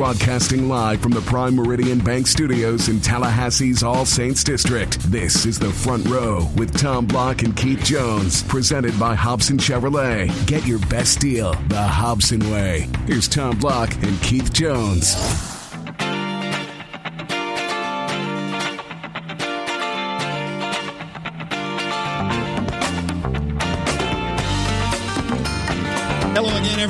[0.00, 4.98] Broadcasting live from the Prime Meridian Bank Studios in Tallahassee's All Saints District.
[5.00, 10.30] This is the Front Row with Tom Block and Keith Jones, presented by Hobson Chevrolet.
[10.46, 12.88] Get your best deal the Hobson way.
[13.06, 15.49] Here's Tom Block and Keith Jones.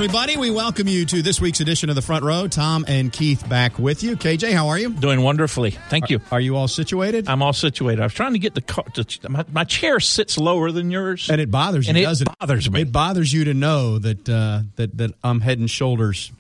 [0.03, 0.39] Everybody.
[0.39, 2.49] We welcome you to this week's edition of the Front Row.
[2.49, 4.17] Tom and Keith back with you.
[4.17, 4.95] KJ, how are you?
[4.95, 5.73] Doing wonderfully.
[5.73, 6.23] Thank you.
[6.33, 7.29] Are you all situated?
[7.29, 8.01] I'm all situated.
[8.01, 8.85] I was trying to get the car.
[8.95, 12.39] To, my, my chair sits lower than yours, and it bothers you, and it doesn't
[12.39, 12.81] bothers me.
[12.81, 16.33] It bothers you to know that uh, that that I'm head and shoulders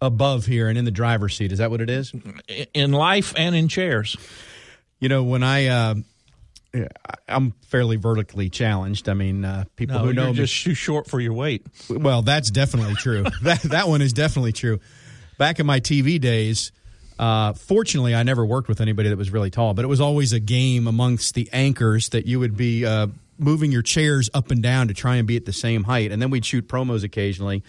[0.00, 1.52] above here and in the driver's seat.
[1.52, 2.10] Is that what it is?
[2.72, 4.16] In life and in chairs.
[4.98, 5.66] You know, when I.
[5.66, 5.94] Uh,
[7.28, 9.08] I'm fairly vertically challenged.
[9.08, 11.66] I mean, uh, people no, who know you're just me, too short for your weight.
[11.88, 13.24] Well, that's definitely true.
[13.42, 14.80] that that one is definitely true.
[15.38, 16.72] Back in my TV days,
[17.18, 20.32] uh, fortunately, I never worked with anybody that was really tall, but it was always
[20.32, 24.62] a game amongst the anchors that you would be uh, moving your chairs up and
[24.62, 27.62] down to try and be at the same height, and then we'd shoot promos occasionally.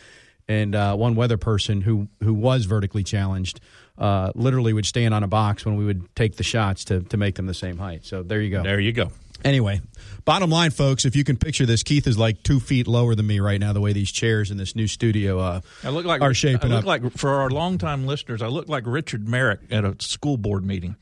[0.48, 3.60] And uh, one weather person who who was vertically challenged
[3.98, 7.18] uh, literally would stand on a box when we would take the shots to, to
[7.18, 8.06] make them the same height.
[8.06, 8.64] So there you go.
[8.64, 9.12] There you go.
[9.44, 9.80] Anyway,
[10.24, 13.28] bottom line, folks, if you can picture this, Keith is like two feet lower than
[13.28, 13.74] me right now.
[13.74, 16.76] The way these chairs in this new studio uh, I look like are shaping I
[16.76, 17.04] look up.
[17.04, 20.96] Like for our longtime listeners, I look like Richard Merrick at a school board meeting.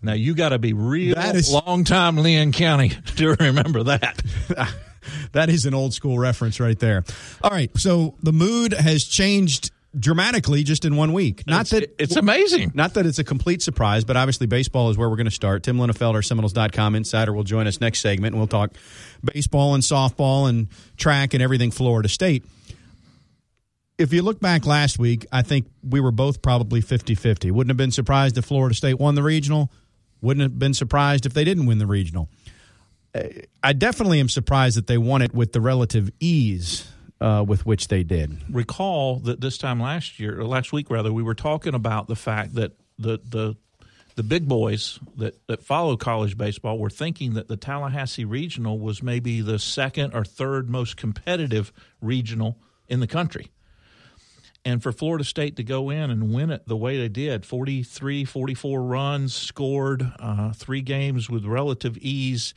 [0.00, 4.22] Now you got to be real That is- long time Leon County to remember that.
[5.32, 7.04] that is an old school reference right there.
[7.42, 11.42] All right, so the mood has changed dramatically just in one week.
[11.46, 12.72] Not It's- that it's amazing.
[12.74, 15.62] Not that it's a complete surprise, but obviously baseball is where we're going to start.
[15.64, 18.72] Tim Linafelt, Seminoles.com insider, will join us next segment, and we'll talk
[19.24, 22.44] baseball and softball and track and everything Florida State.
[23.98, 27.50] If you look back last week, I think we were both probably 50 50.
[27.50, 29.70] Wouldn't have been surprised if Florida State won the regional.
[30.22, 32.28] Wouldn't have been surprised if they didn't win the regional.
[33.62, 36.86] I definitely am surprised that they won it with the relative ease
[37.20, 38.38] uh, with which they did.
[38.48, 42.16] recall that this time last year, or last week rather, we were talking about the
[42.16, 43.56] fact that the the
[44.16, 49.02] the big boys that, that follow college baseball were thinking that the Tallahassee regional was
[49.02, 51.72] maybe the second or third most competitive
[52.02, 53.50] regional in the country.
[54.64, 58.24] And for Florida State to go in and win it the way they did 43,
[58.26, 62.52] 44 runs, scored uh, three games with relative ease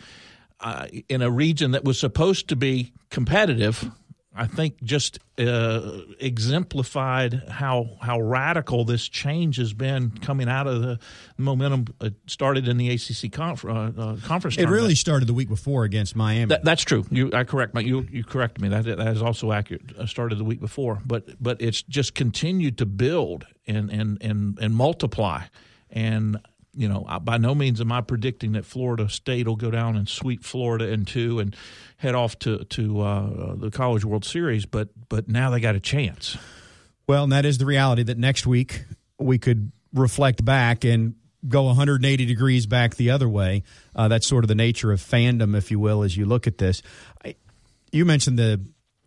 [0.59, 3.89] uh, in a region that was supposed to be competitive,
[4.35, 10.81] I think just uh, exemplified how how radical this change has been coming out of
[10.81, 10.99] the
[11.37, 14.57] momentum uh, started in the ACC conf- uh, uh, conference.
[14.57, 16.45] It really started the week before against Miami.
[16.45, 17.05] That, that's true.
[17.11, 17.83] You, I correct me.
[17.83, 18.69] You, you correct me.
[18.69, 19.83] That that is also accurate.
[19.99, 24.57] I started the week before, but but it's just continued to build and and and
[24.59, 25.43] and multiply.
[25.91, 26.37] And
[26.75, 29.95] you know, I- by no means am I predicting that Florida State will go down
[29.95, 31.55] and sweep Florida in two and
[32.03, 34.67] head off to to uh, the College World Series.
[34.67, 36.37] But but now they got a chance.
[37.07, 38.85] Well, and that is the reality that next week
[39.17, 41.15] we could reflect back and
[41.47, 43.63] go 180 degrees back the other way.
[43.95, 46.57] Uh, that's sort of the nature of fandom, if you will, as you look at
[46.57, 46.81] this.
[47.25, 47.35] I,
[47.91, 48.61] you mentioned the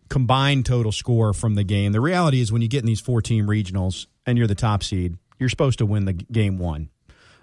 [0.09, 1.91] combined total score from the game.
[1.91, 4.83] The reality is when you get in these four team regionals and you're the top
[4.83, 6.89] seed, you're supposed to win the game one.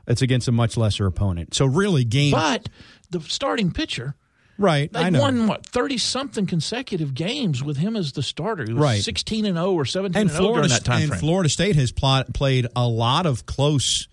[0.06, 1.54] It's against a much lesser opponent.
[1.54, 2.68] So really, game But
[3.10, 4.14] the starting pitcher.
[4.56, 4.92] Right.
[4.92, 8.62] They won what thirty something consecutive games with him as the starter.
[8.62, 9.02] Was Right.
[9.02, 11.20] sixteen and zero or seventeen and and oh zero Florida during that time and frame.
[11.20, 14.06] Florida State has plot, played a lot of close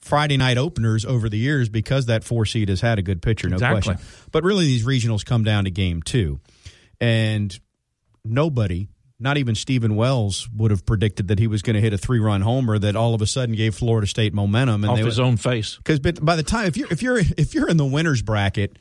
[0.00, 3.48] Friday night openers over the years because that four seed has had a good pitcher,
[3.48, 3.82] no Exactly.
[3.94, 4.06] question.
[4.30, 6.38] But really, these regionals come down to game two,
[7.00, 7.58] and
[8.24, 8.88] nobody.
[9.18, 12.42] Not even Steven Wells would have predicted that he was going to hit a three-run
[12.42, 14.84] homer that all of a sudden gave Florida State momentum.
[14.84, 15.78] And off they, his own face.
[15.78, 18.76] because by the time if you're if you're if you're in the winners bracket,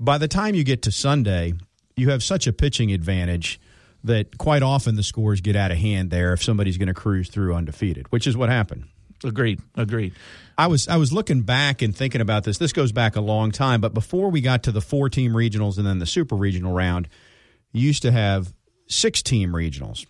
[0.00, 1.52] by the time you get to Sunday,
[1.94, 3.60] you have such a pitching advantage
[4.02, 7.28] that quite often the scores get out of hand there if somebody's going to cruise
[7.28, 8.84] through undefeated, which is what happened.
[9.22, 9.60] Agreed.
[9.76, 10.14] Agreed.
[10.56, 12.56] I was I was looking back and thinking about this.
[12.56, 15.76] This goes back a long time, but before we got to the four team regionals
[15.76, 17.06] and then the super regional round,
[17.72, 18.54] you used to have
[18.88, 20.06] six team regionals.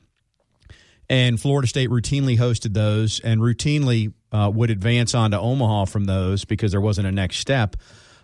[1.09, 6.05] And Florida State routinely hosted those and routinely uh, would advance on to Omaha from
[6.05, 7.75] those because there wasn't a next step.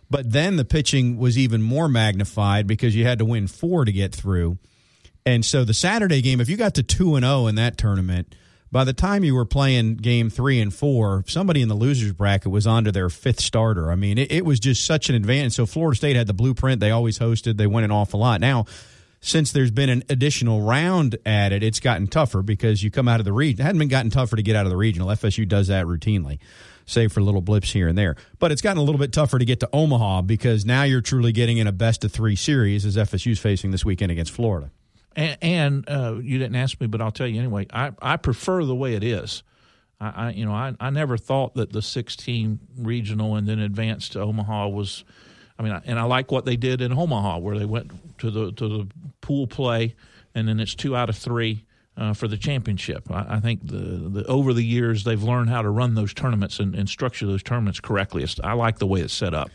[0.08, 3.93] But then the pitching was even more magnified because you had to win four to
[3.93, 4.58] get through.
[5.25, 8.35] And so the Saturday game, if you got to 2 and 0 in that tournament,
[8.70, 12.50] by the time you were playing game three and four, somebody in the losers bracket
[12.50, 13.91] was on to their fifth starter.
[13.91, 15.55] I mean, it, it was just such an advantage.
[15.55, 16.81] So Florida State had the blueprint.
[16.81, 17.56] They always hosted.
[17.56, 18.41] They won an awful lot.
[18.41, 18.67] Now,
[19.20, 23.25] since there's been an additional round added, it's gotten tougher because you come out of
[23.25, 23.61] the region.
[23.61, 25.08] It hadn't been gotten tougher to get out of the regional.
[25.08, 26.38] FSU does that routinely,
[26.87, 28.17] save for little blips here and there.
[28.38, 31.33] But it's gotten a little bit tougher to get to Omaha because now you're truly
[31.33, 34.71] getting in a best of three series as FSU's facing this weekend against Florida.
[35.15, 37.67] And, and uh, you didn't ask me, but I'll tell you anyway.
[37.73, 39.43] I, I prefer the way it is.
[40.00, 44.12] I, I you know I, I never thought that the 16 regional and then advanced
[44.12, 45.05] to Omaha was
[45.59, 48.53] I mean, and I like what they did in Omaha, where they went to the
[48.53, 48.89] to the
[49.21, 49.94] pool play,
[50.35, 51.65] and then it's two out of three
[51.96, 53.10] uh, for the championship.
[53.10, 56.58] I, I, think the, the over the years they've learned how to run those tournaments
[56.58, 58.22] and, and structure those tournaments correctly.
[58.22, 59.50] It's, I like the way it's set up.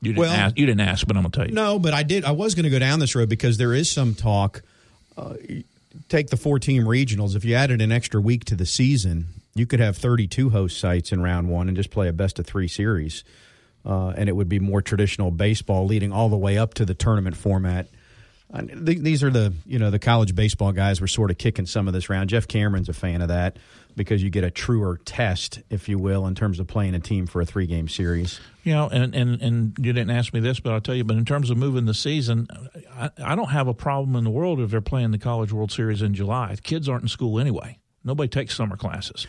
[0.00, 1.54] You didn't well, ask, you didn't ask, but I'm gonna tell you.
[1.54, 2.24] No, but I did.
[2.24, 4.62] I was going to go down this road because there is some talk.
[5.16, 5.34] Uh,
[6.08, 7.34] take the four team regionals.
[7.34, 9.26] If you added an extra week to the season,
[9.56, 12.46] you could have 32 host sites in round one and just play a best of
[12.46, 13.24] three series
[13.84, 16.94] uh, and it would be more traditional baseball, leading all the way up to the
[16.94, 17.88] tournament format.
[18.52, 21.66] Uh, th- these are the you know the college baseball guys were sort of kicking
[21.66, 22.28] some of this around.
[22.28, 23.58] Jeff Cameron's a fan of that
[23.94, 27.26] because you get a truer test, if you will, in terms of playing a team
[27.26, 28.40] for a three game series.
[28.64, 31.04] You know, and, and and you didn't ask me this, but I'll tell you.
[31.04, 32.48] But in terms of moving the season,
[32.94, 35.70] I, I don't have a problem in the world if they're playing the College World
[35.70, 36.54] Series in July.
[36.54, 37.78] The kids aren't in school anyway.
[38.02, 39.26] Nobody takes summer classes,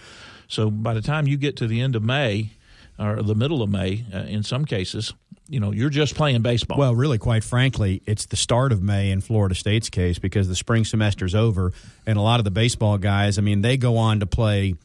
[0.47, 2.51] so by the time you get to the end of May
[2.97, 5.13] or the middle of May uh, in some cases,
[5.49, 6.77] you know, you're just playing baseball.
[6.77, 10.55] Well, really, quite frankly, it's the start of May in Florida State's case because the
[10.55, 11.73] spring semester's over,
[12.05, 14.75] and a lot of the baseball guys, I mean, they go on to play.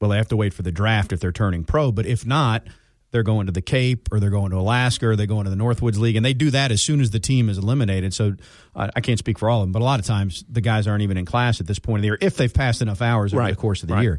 [0.00, 2.64] Well, they have to wait for the draft if they're turning pro, but if not,
[3.12, 5.56] they're going to the Cape or they're going to Alaska or they're going to the
[5.56, 8.14] Northwoods League, and they do that as soon as the team is eliminated.
[8.14, 8.34] So
[8.74, 10.86] uh, I can't speak for all of them, but a lot of times the guys
[10.88, 13.32] aren't even in class at this point of the year if they've passed enough hours
[13.32, 13.50] over right.
[13.50, 14.02] the course of the right.
[14.02, 14.18] year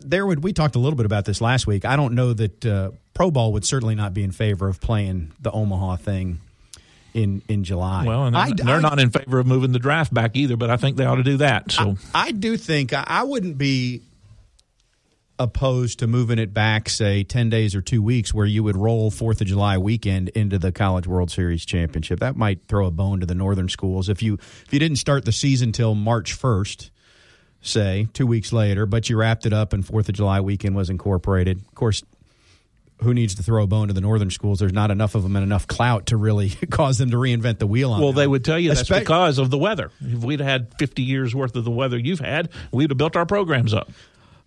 [0.00, 1.84] there would we talked a little bit about this last week.
[1.84, 5.32] I don't know that uh, pro ball would certainly not be in favor of playing
[5.40, 6.40] the Omaha thing
[7.14, 8.04] in in July.
[8.04, 10.56] Well, and they're, I, they're I, not in favor of moving the draft back either,
[10.56, 11.70] but I think they ought to do that.
[11.72, 14.02] So I, I do think I wouldn't be
[15.38, 19.10] opposed to moving it back, say ten days or two weeks, where you would roll
[19.10, 22.20] Fourth of July weekend into the College World Series championship.
[22.20, 25.24] That might throw a bone to the northern schools if you if you didn't start
[25.24, 26.90] the season till March first
[27.66, 30.90] say, two weeks later, but you wrapped it up and Fourth of July weekend was
[30.90, 31.58] incorporated.
[31.58, 32.02] Of course,
[33.02, 34.58] who needs to throw a bone to the northern schools?
[34.60, 37.66] There's not enough of them and enough clout to really cause them to reinvent the
[37.66, 38.16] wheel on Well, them.
[38.22, 39.90] they would tell you that's because of the weather.
[40.00, 43.26] If we'd had 50 years worth of the weather you've had, we'd have built our
[43.26, 43.90] programs up.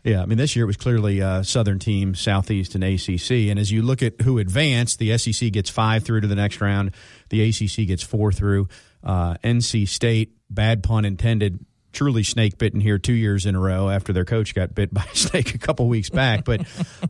[0.03, 3.49] Yeah, I mean, this year it was clearly uh, Southern team, Southeast, and ACC.
[3.49, 6.61] And as you look at who advanced, the SEC gets five through to the next
[6.61, 6.91] round,
[7.29, 8.69] the ACC gets four through.
[9.03, 11.59] Uh, NC State, bad pun intended,
[11.91, 15.03] truly snake bitten here two years in a row after their coach got bit by
[15.13, 16.45] a snake a couple weeks back.
[16.45, 16.61] But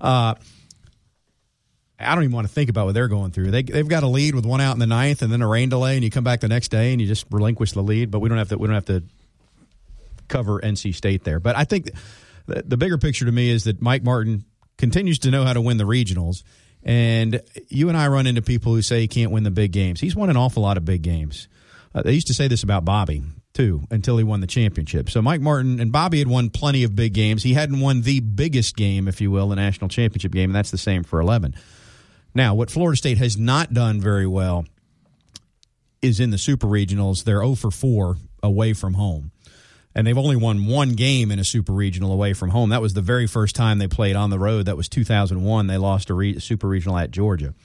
[0.01, 0.35] uh,
[1.99, 3.51] I don't even want to think about what they're going through.
[3.51, 5.69] They they've got a lead with one out in the ninth, and then a rain
[5.69, 8.11] delay, and you come back the next day and you just relinquish the lead.
[8.11, 9.03] But we don't have to we don't have to
[10.27, 11.39] cover NC State there.
[11.39, 11.89] But I think
[12.45, 14.45] the, the bigger picture to me is that Mike Martin
[14.77, 16.43] continues to know how to win the regionals.
[16.83, 19.99] And you and I run into people who say he can't win the big games.
[19.99, 21.47] He's won an awful lot of big games.
[21.93, 23.23] Uh, they used to say this about Bobby
[23.53, 25.09] too until he won the championship.
[25.09, 27.41] So Mike Martin and Bobby had won plenty of big games.
[27.41, 30.71] He hadn't won the biggest game, if you will, the national championship game, and that's
[30.71, 31.55] the same for 11.
[32.37, 34.67] Now, what Florida State has not done very well
[36.03, 37.23] is in the super regionals.
[37.23, 39.31] They're 0 for 4 away from home.
[39.95, 42.69] And they've only won one game in a super regional away from home.
[42.69, 44.67] That was the very first time they played on the road.
[44.67, 45.65] That was 2001.
[45.65, 47.55] They lost a re- super regional at Georgia.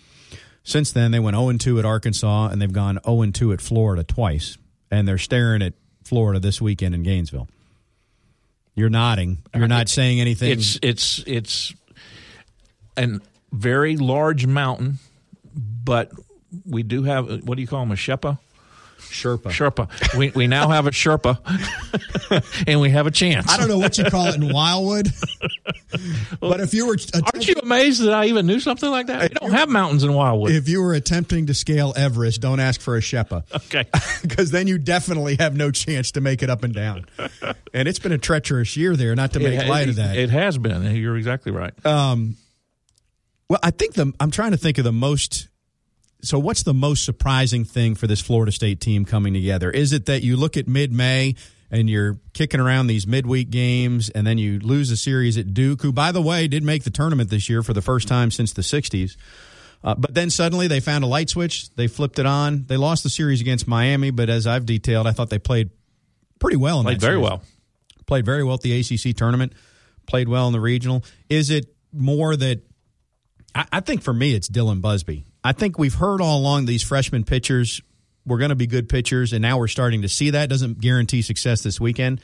[0.65, 4.05] Since then, they went 0 2 at Arkansas, and they've gone 0 2 at Florida
[4.05, 4.57] twice.
[4.91, 7.51] And they're staring at Florida this weekend in Gainesville.
[8.75, 9.43] You're nodding.
[9.55, 10.53] You're uh, not saying anything.
[10.53, 11.75] It's it's it's
[12.97, 13.21] a
[13.53, 14.99] very large mountain,
[15.55, 16.11] but
[16.67, 18.39] we do have what do you call them a Sherpa?
[18.99, 19.51] Sherpa.
[19.51, 20.17] Sherpa.
[20.17, 21.39] We we now have a Sherpa,
[22.67, 23.51] and we have a chance.
[23.51, 25.09] I don't know what you call it in Wildwood,
[26.41, 29.23] but if you were, aren't you amazed that I even knew something like that?
[29.23, 30.53] We don't have mountains in Wildwood.
[30.53, 33.45] If you were attempting to scale Everest, don't ask for a Sherpa.
[33.55, 33.85] Okay,
[34.23, 37.07] because then you definitely have no chance to make it up and down.
[37.75, 39.15] And it's been a treacherous year there.
[39.15, 40.95] Not to make it, light it, of that, it has been.
[40.95, 41.75] You're exactly right.
[41.85, 42.37] Um,
[43.53, 45.47] well, I think the I'm trying to think of the most
[46.23, 49.71] so what's the most surprising thing for this Florida State team coming together?
[49.71, 51.35] Is it that you look at mid-May
[51.71, 55.83] and you're kicking around these midweek games and then you lose a series at Duke,
[55.83, 58.55] who by the way did make the tournament this year for the first time since
[58.55, 59.19] the 60s.
[59.85, 61.69] Uh, but then suddenly they found a light switch.
[61.75, 62.65] They flipped it on.
[62.69, 65.69] They lost the series against Miami, but as I've detailed, I thought they played
[66.39, 67.29] pretty well in played very series.
[67.29, 67.43] well.
[68.07, 69.53] Played very well at the ACC tournament.
[70.07, 71.05] Played well in the regional.
[71.29, 72.63] Is it more that
[73.55, 75.25] I, I think for me it's Dylan Busby.
[75.45, 77.83] I think we've heard all along these freshman pitchers
[78.25, 80.49] were going to be good pitchers, and now we're starting to see that.
[80.49, 82.21] Doesn't guarantee success this weekend.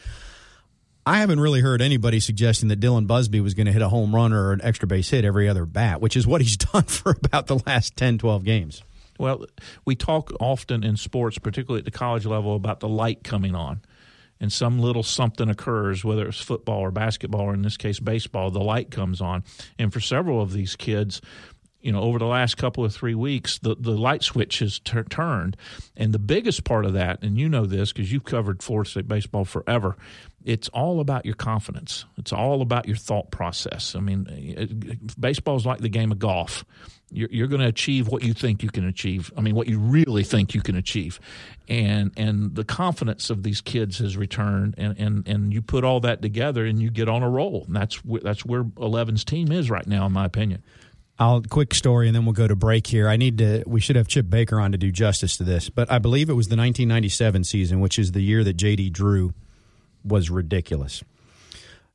[1.04, 4.14] I haven't really heard anybody suggesting that Dylan Busby was going to hit a home
[4.14, 7.12] run or an extra base hit every other bat, which is what he's done for
[7.24, 8.82] about the last 10, 12 games.
[9.18, 9.46] Well,
[9.84, 13.80] we talk often in sports, particularly at the college level, about the light coming on.
[14.40, 18.50] And some little something occurs, whether it's football or basketball, or in this case, baseball,
[18.50, 19.42] the light comes on.
[19.78, 21.20] And for several of these kids,
[21.80, 25.04] you know, over the last couple of three weeks, the, the light switch has ter-
[25.04, 25.56] turned.
[25.96, 29.08] And the biggest part of that, and you know this because you've covered Florida State
[29.08, 29.96] baseball forever,
[30.44, 32.04] it's all about your confidence.
[32.16, 33.94] It's all about your thought process.
[33.94, 36.64] I mean, baseball is like the game of golf.
[37.10, 39.32] You're, you're going to achieve what you think you can achieve.
[39.36, 41.20] I mean, what you really think you can achieve,
[41.66, 46.00] and and the confidence of these kids has returned, and and and you put all
[46.00, 47.64] that together, and you get on a roll.
[47.66, 50.62] And that's that's where 11's team is right now, in my opinion.
[51.18, 53.08] I'll quick story and then we'll go to break here.
[53.08, 55.90] I need to we should have Chip Baker on to do justice to this, but
[55.90, 59.32] I believe it was the 1997 season, which is the year that JD Drew
[60.04, 61.02] was ridiculous.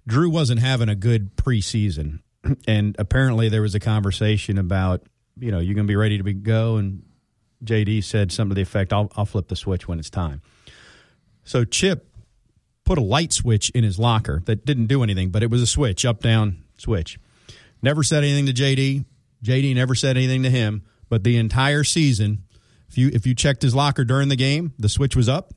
[0.08, 2.20] Drew wasn't having a good preseason,
[2.68, 5.04] and apparently there was a conversation about,
[5.40, 7.04] you know, you're going to be ready to be, go, and
[7.64, 10.42] JD said something to the effect, "I'll I'll flip the switch when it's time."
[11.44, 12.10] So Chip
[12.84, 15.68] put a light switch in his locker that didn't do anything, but it was a
[15.68, 17.20] switch, up down switch.
[17.82, 19.06] Never said anything to JD.
[19.44, 22.44] JD never said anything to him, but the entire season,
[22.90, 25.54] if you if you checked his locker during the game, the switch was up,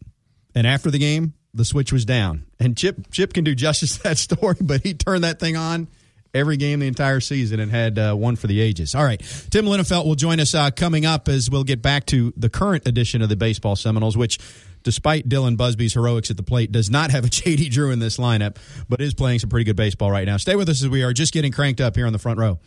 [0.55, 2.45] and after the game, the switch was down.
[2.61, 5.89] And Chip Chip can do justice to that story, but he turned that thing on
[6.35, 8.95] every game the entire season and had uh, one for the ages.
[8.95, 9.21] All right,
[9.51, 12.87] Tim Linafelt will join us uh, coming up as we'll get back to the current
[12.87, 14.39] edition of the Baseball Seminoles, which,
[14.83, 17.71] despite Dylan Busby's heroics at the plate, does not have a J.D.
[17.71, 18.57] Drew in this lineup,
[18.89, 20.37] but is playing some pretty good baseball right now.
[20.37, 22.59] Stay with us as we are just getting cranked up here on the front row.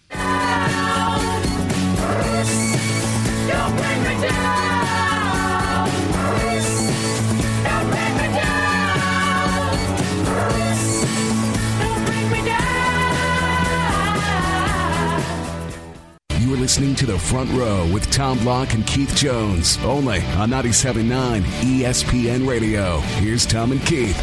[16.80, 22.48] Listening to the front row with Tom Block and Keith Jones, only on 97.9 ESPN
[22.48, 23.00] Radio.
[23.20, 24.16] Here's Tom and Keith.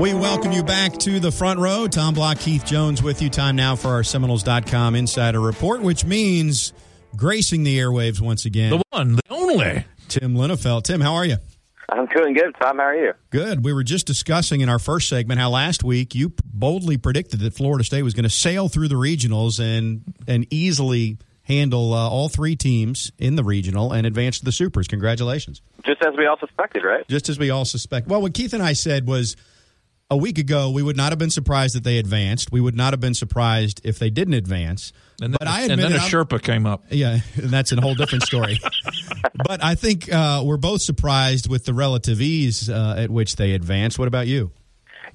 [0.00, 1.86] We welcome you back to the front row.
[1.86, 3.30] Tom Block, Keith Jones with you.
[3.30, 6.72] Time now for our Seminoles.com insider report, which means
[7.14, 8.70] gracing the airwaves once again.
[8.70, 9.84] The one, the only.
[10.10, 10.82] Tim Linafelt.
[10.82, 11.36] Tim, how are you?
[11.88, 12.78] I'm doing good, Tom.
[12.78, 13.12] How are you?
[13.30, 13.64] Good.
[13.64, 17.54] We were just discussing in our first segment how last week you boldly predicted that
[17.54, 22.28] Florida State was going to sail through the regionals and and easily handle uh, all
[22.28, 24.86] three teams in the regional and advance to the supers.
[24.86, 25.62] Congratulations.
[25.84, 27.06] Just as we all suspected, right?
[27.08, 28.06] Just as we all suspect.
[28.06, 29.36] Well, what Keith and I said was
[30.10, 32.52] a week ago we would not have been surprised that they advanced.
[32.52, 34.92] We would not have been surprised if they didn't advance.
[35.20, 36.84] And then, but I and then a I'm- Sherpa came up.
[36.90, 38.58] Yeah, and that's a whole different story.
[39.34, 43.52] but I think uh, we're both surprised with the relative ease uh, at which they
[43.52, 43.98] advanced.
[43.98, 44.50] What about you?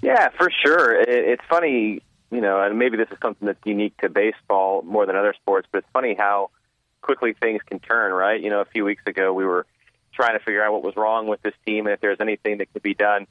[0.01, 1.01] Yeah, for sure.
[1.01, 5.07] It, it's funny, you know, and maybe this is something that's unique to baseball more
[5.07, 6.51] than other sports, but it's funny how
[7.01, 8.39] quickly things can turn, right?
[8.39, 9.65] You know, a few weeks ago we were
[10.13, 12.71] trying to figure out what was wrong with this team and if there's anything that
[12.73, 13.25] could be done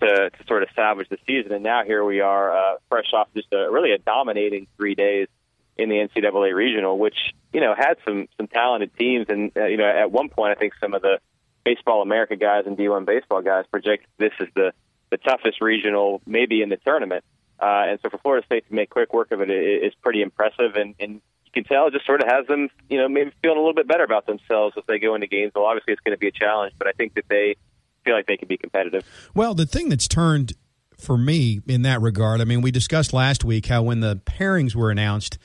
[0.00, 1.52] to, to sort of salvage the season.
[1.52, 5.28] And now here we are, uh, fresh off just a really a dominating three days
[5.76, 7.16] in the NCAA regional, which
[7.52, 9.26] you know had some some talented teams.
[9.28, 11.18] And uh, you know, at one point, I think some of the
[11.64, 14.72] Baseball America guys and D1 baseball guys project this is the
[15.10, 17.24] the toughest regional maybe in the tournament.
[17.58, 20.74] Uh, and so for Florida State to make quick work of it is pretty impressive.
[20.76, 21.14] And, and
[21.44, 23.74] you can tell it just sort of has them, you know, maybe feeling a little
[23.74, 25.52] bit better about themselves as they go into games.
[25.54, 27.56] Well, obviously it's going to be a challenge, but I think that they
[28.04, 29.04] feel like they can be competitive.
[29.34, 30.52] Well, the thing that's turned
[30.98, 34.74] for me in that regard, I mean, we discussed last week how when the pairings
[34.74, 35.38] were announced,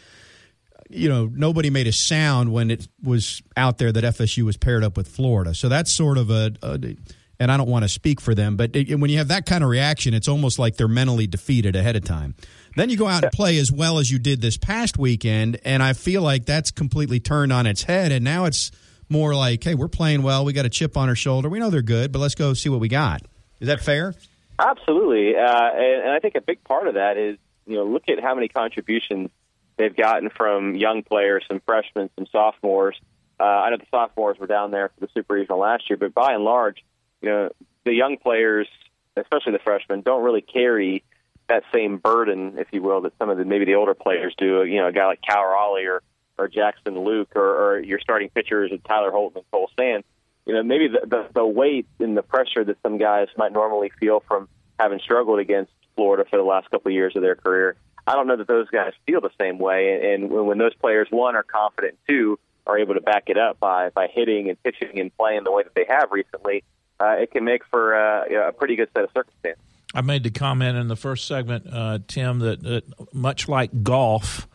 [0.92, 4.84] you know, nobody made a sound when it was out there that FSU was paired
[4.84, 5.54] up with Florida.
[5.56, 6.96] So that's sort of a, a
[7.42, 9.64] and I don't want to speak for them, but it, when you have that kind
[9.64, 12.36] of reaction, it's almost like they're mentally defeated ahead of time.
[12.76, 15.82] Then you go out and play as well as you did this past weekend, and
[15.82, 18.70] I feel like that's completely turned on its head, and now it's
[19.10, 21.72] more like, hey, we're playing well, we got a chip on our shoulder, we know
[21.72, 23.24] they're good, but let's go see what we got.
[23.60, 24.14] Is that fair?
[24.60, 28.04] Absolutely, uh, and, and I think a big part of that is you know look
[28.08, 29.32] at how many contributions
[29.82, 33.00] they've gotten from young players, some freshmen, some sophomores.
[33.40, 36.14] Uh, I know the sophomores were down there for the super regional last year, but
[36.14, 36.84] by and large,
[37.22, 37.50] you know
[37.84, 38.68] the young players,
[39.18, 41.04] especially the freshmen, don't really carry
[41.48, 44.64] that same burden, if you will, that some of the maybe the older players do.
[44.64, 46.04] You know, a guy like Cal Raleigh or
[46.38, 50.06] or Jackson Lueck or, or your starting pitchers and Tyler Holton and Cole Sands.
[50.46, 53.92] You know, maybe the, the the weight and the pressure that some guys might normally
[54.00, 54.48] feel from
[54.80, 57.76] having struggled against Florida for the last couple of years of their career.
[58.08, 60.14] I don't know that those guys feel the same way.
[60.14, 63.90] And when those players, one, are confident, two, are able to back it up by
[63.90, 66.64] by hitting and pitching and playing the way that they have recently,
[67.00, 69.64] uh, it can make for uh, a pretty good set of circumstances.
[69.94, 74.48] I made the comment in the first segment, uh, Tim, that, that, much like golf,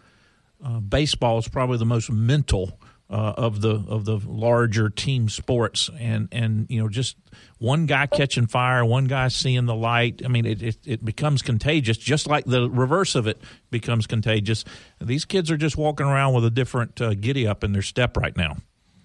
[0.65, 5.91] uh, baseball is probably the most mental uh, of the of the larger team sports,
[5.99, 7.17] and and you know just
[7.59, 10.23] one guy catching fire, one guy seeing the light.
[10.25, 14.65] I mean, it, it, it becomes contagious, just like the reverse of it becomes contagious.
[15.01, 18.17] These kids are just walking around with a different uh, giddy up in their step
[18.17, 18.57] right now.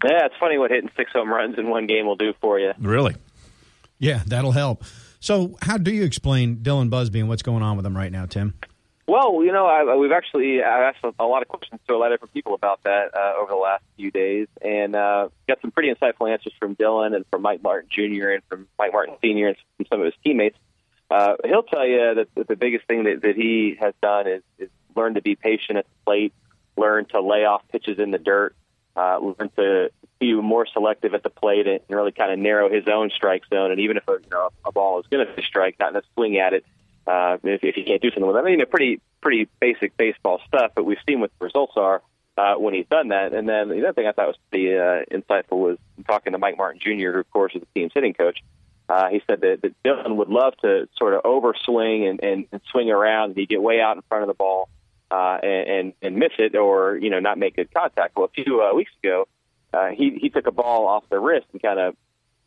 [0.04, 2.74] Yeah, it's funny what hitting six home runs in one game will do for you.
[2.80, 3.16] Really?
[4.00, 4.84] Yeah, that'll help.
[5.20, 8.26] So, how do you explain Dylan Busby and what's going on with him right now,
[8.26, 8.56] Tim?
[9.12, 12.14] Well, you know, I, we've actually asked a lot of questions to a lot of
[12.14, 15.94] different people about that uh, over the last few days, and uh, got some pretty
[15.94, 18.30] insightful answers from Dylan and from Mike Martin Jr.
[18.30, 19.50] and from Mike Martin Sr.
[19.50, 20.58] and from some of his teammates.
[21.10, 24.44] Uh, he'll tell you that, that the biggest thing that, that he has done is,
[24.58, 26.34] is learn to be patient at the plate,
[26.78, 28.56] learn to lay off pitches in the dirt,
[28.96, 32.86] uh, learn to be more selective at the plate, and really kind of narrow his
[32.88, 33.72] own strike zone.
[33.72, 36.38] And even if a, you know, a ball is going to strike, not to swing
[36.38, 36.66] at it
[37.12, 38.40] uh, if, if he can't do something with it.
[38.40, 42.02] I mean, pretty pretty basic baseball stuff, but we've seen what the results are
[42.38, 43.34] uh, when he's done that.
[43.34, 45.78] And then the other thing I thought was pretty uh, insightful was
[46.08, 48.40] talking to Mike Martin Jr., who of course is the team's hitting coach.
[48.88, 52.62] Uh, he said that, that Dylan would love to sort of overswing and, and, and
[52.72, 54.70] swing around, and he'd get way out in front of the ball
[55.10, 58.16] uh, and, and and miss it, or you know not make good contact.
[58.16, 59.28] Well, a few uh, weeks ago,
[59.74, 61.96] uh, he he took a ball off the wrist and kind of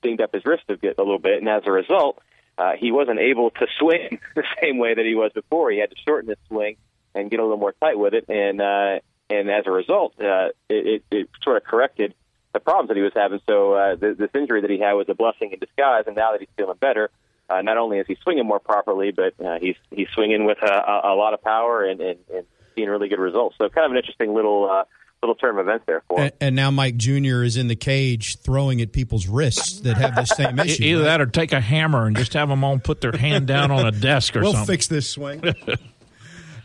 [0.02, 2.18] dinged up his wrist a, a little bit, and as a result,
[2.56, 5.70] uh, he wasn't able to swing the same way that he was before.
[5.70, 6.76] He had to shorten his swing
[7.14, 10.48] and get a little more tight with it, and uh, and as a result, uh,
[10.68, 12.14] it, it, sort of corrected
[12.52, 13.40] the problems that he was having.
[13.48, 16.32] So uh, th- this injury that he had was a blessing in disguise, and now
[16.32, 17.10] that he's feeling better,
[17.48, 20.72] uh, not only is he swinging more properly, but uh, he's he's swinging with a,
[20.72, 23.56] a, a lot of power and, and, and seeing really good results.
[23.58, 24.70] So kind of an interesting little.
[24.70, 24.84] Uh,
[25.24, 26.20] little term event there for.
[26.20, 27.42] And, and, now Mike Jr.
[27.42, 30.84] is in the cage throwing at people's wrists that have the same issue.
[30.84, 31.04] Either right?
[31.06, 33.86] that or take a hammer and just have them all put their hand down on
[33.86, 34.60] a desk or we'll something.
[34.60, 35.42] We'll fix this swing.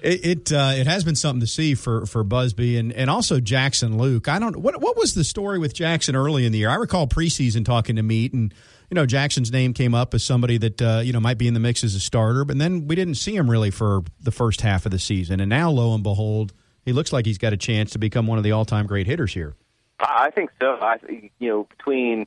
[0.01, 3.39] It it, uh, it, has been something to see for, for Busby and, and also
[3.39, 4.29] Jackson Lueck.
[4.29, 6.69] I don't what what was the story with Jackson early in the year?
[6.69, 8.53] I recall preseason talking to Meat and
[8.89, 11.53] you know Jackson's name came up as somebody that uh, you know might be in
[11.53, 14.61] the mix as a starter, but then we didn't see him really for the first
[14.61, 16.53] half of the season, and now lo and behold,
[16.85, 19.07] he looks like he's got a chance to become one of the all time great
[19.07, 19.55] hitters here.
[19.99, 20.77] I think so.
[20.81, 20.97] I
[21.39, 22.25] you know between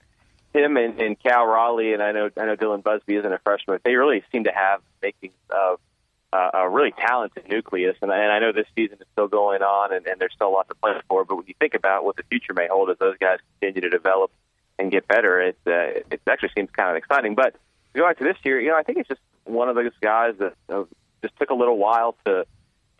[0.52, 3.78] him and, and Cal Raleigh, and I know I know Dylan Busby isn't a freshman,
[3.84, 5.80] they really seem to have makings of
[6.32, 7.96] uh, a really talented nucleus.
[8.00, 10.54] And, and I know this season is still going on, and, and there's still a
[10.54, 11.24] lot to play for.
[11.24, 13.90] But when you think about what the future may hold as those guys continue to
[13.90, 14.30] develop
[14.78, 17.34] and get better, it uh, it actually seems kind of exciting.
[17.34, 17.54] But
[17.94, 19.92] to go back to this year, you know, I think it's just one of those
[20.00, 20.84] guys that uh,
[21.22, 22.46] just took a little while to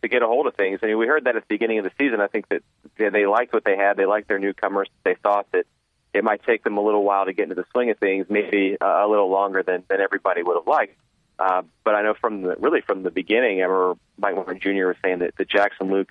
[0.03, 0.79] to get a hold of things.
[0.83, 2.21] I mean, we heard that at the beginning of the season.
[2.21, 2.61] I think that
[2.97, 3.97] they liked what they had.
[3.97, 4.87] They liked their newcomers.
[5.03, 5.65] They thought that
[6.13, 8.77] it might take them a little while to get into the swing of things, maybe
[8.79, 10.95] a little longer than than everybody would have liked.
[11.39, 14.87] Uh, but I know from the really from the beginning, I remember Mike Martin Jr.
[14.87, 16.07] was saying that, that Jackson Lueck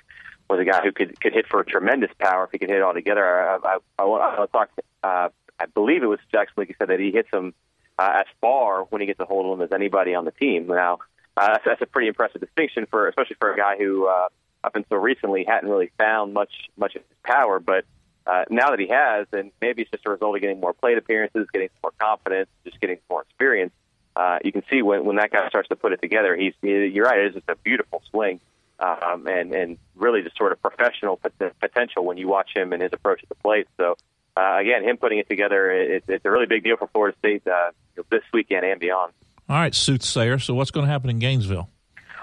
[0.50, 2.78] was a guy who could could hit for a tremendous power if he could hit
[2.78, 3.24] it all together.
[3.24, 4.70] I I, I, I, I talk.
[5.02, 5.28] Uh,
[5.60, 6.68] I believe it was Jackson Lueck.
[6.68, 7.54] He said that he hits them
[7.98, 10.66] uh, as far when he gets a hold of them as anybody on the team.
[10.66, 10.98] Now
[11.36, 14.28] uh, that's, a pretty impressive distinction for especially for a guy who uh,
[14.64, 17.84] up until recently hadn't really found much much of his power, but.
[18.24, 20.96] Uh, now that he has, and maybe it's just a result of getting more plate
[20.96, 23.72] appearances, getting some more confidence, just getting some more experience
[24.14, 27.06] uh, you can see when when that guy starts to put it together, he's you're
[27.06, 27.18] right.
[27.18, 28.40] It is just a beautiful swing,
[28.78, 31.18] um, and and really just sort of professional
[31.60, 33.68] potential when you watch him and his approach at the plate.
[33.78, 33.96] So
[34.36, 37.46] uh, again, him putting it together, it, it's a really big deal for Florida State
[37.46, 37.70] uh,
[38.10, 39.12] this weekend and beyond.
[39.48, 40.38] All right, soothsayer.
[40.38, 41.68] So what's going to happen in Gainesville?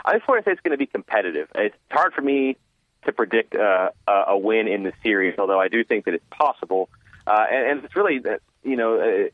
[0.06, 1.50] I just want to say it's going to be competitive.
[1.56, 2.58] It's hard for me
[3.06, 6.90] to predict uh, a win in the series, although I do think that it's possible.
[7.28, 9.30] Uh, and, and it's really, uh, you know, uh,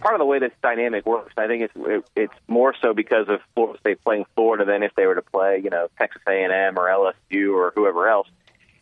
[0.00, 3.28] part of the way this dynamic works, I think it's it, it's more so because
[3.28, 6.78] of Florida State playing Florida than if they were to play, you know, Texas A&M
[6.78, 8.28] or LSU or whoever else.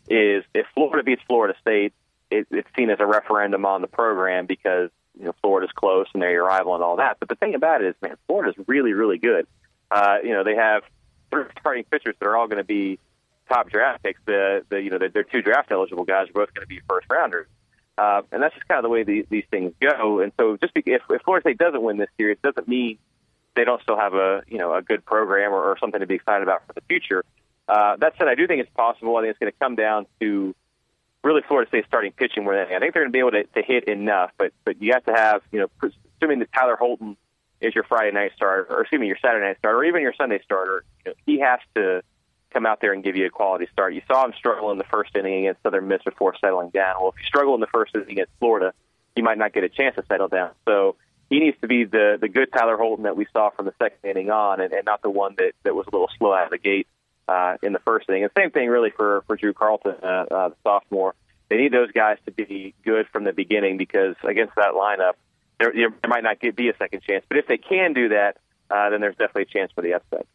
[0.09, 1.93] Is if Florida beats Florida State,
[2.31, 6.21] it, it's seen as a referendum on the program because you know Florida's close and
[6.21, 7.17] they're your rival and all that.
[7.19, 9.47] But the thing about it is, man, Florida's really, really good.
[9.89, 10.83] Uh, you know, they have
[11.31, 12.99] three starting pitchers that are all going to be
[13.49, 14.19] top draft picks.
[14.25, 17.07] The the you know they're two draft eligible guys are both going to be first
[17.09, 17.47] rounders.
[17.97, 20.19] Uh, and that's just kind of the way the, these things go.
[20.19, 22.99] And so, just because, if, if Florida State doesn't win this series, doesn't mean
[23.55, 26.15] they don't still have a you know a good program or, or something to be
[26.15, 27.25] excited about for the future.
[27.67, 29.17] Uh, that said, I do think it's possible.
[29.17, 30.55] I think it's going to come down to
[31.27, 32.73] really Florida State starting pitching more than.
[32.73, 35.03] I think they're going to be able to, to hit enough, but but you have
[35.05, 37.17] to have you know assuming that Tyler Holton
[37.61, 40.13] is your Friday night starter, or excuse me, your Saturday night starter, or even your
[40.13, 42.01] Sunday starter, you know, he has to
[42.51, 43.93] come out there and give you a quality start.
[43.93, 46.95] You saw him struggle in the first inning against Southern Miss before settling down.
[46.99, 48.73] Well, if you struggle in the first inning against Florida,
[49.15, 50.51] you might not get a chance to settle down.
[50.65, 50.95] So
[51.29, 54.09] he needs to be the the good Tyler Holton that we saw from the second
[54.09, 56.51] inning on, and, and not the one that that was a little slow out of
[56.51, 56.87] the gate
[57.27, 58.23] uh, in the first inning.
[58.23, 61.15] And same thing really for for Drew Carlton, uh, uh, the sophomore.
[61.49, 65.13] They need those guys to be good from the beginning because against that lineup,
[65.59, 67.23] there, there might not be a second chance.
[67.27, 68.37] But if they can do that,
[68.69, 70.27] uh, then there's definitely a chance for the upset.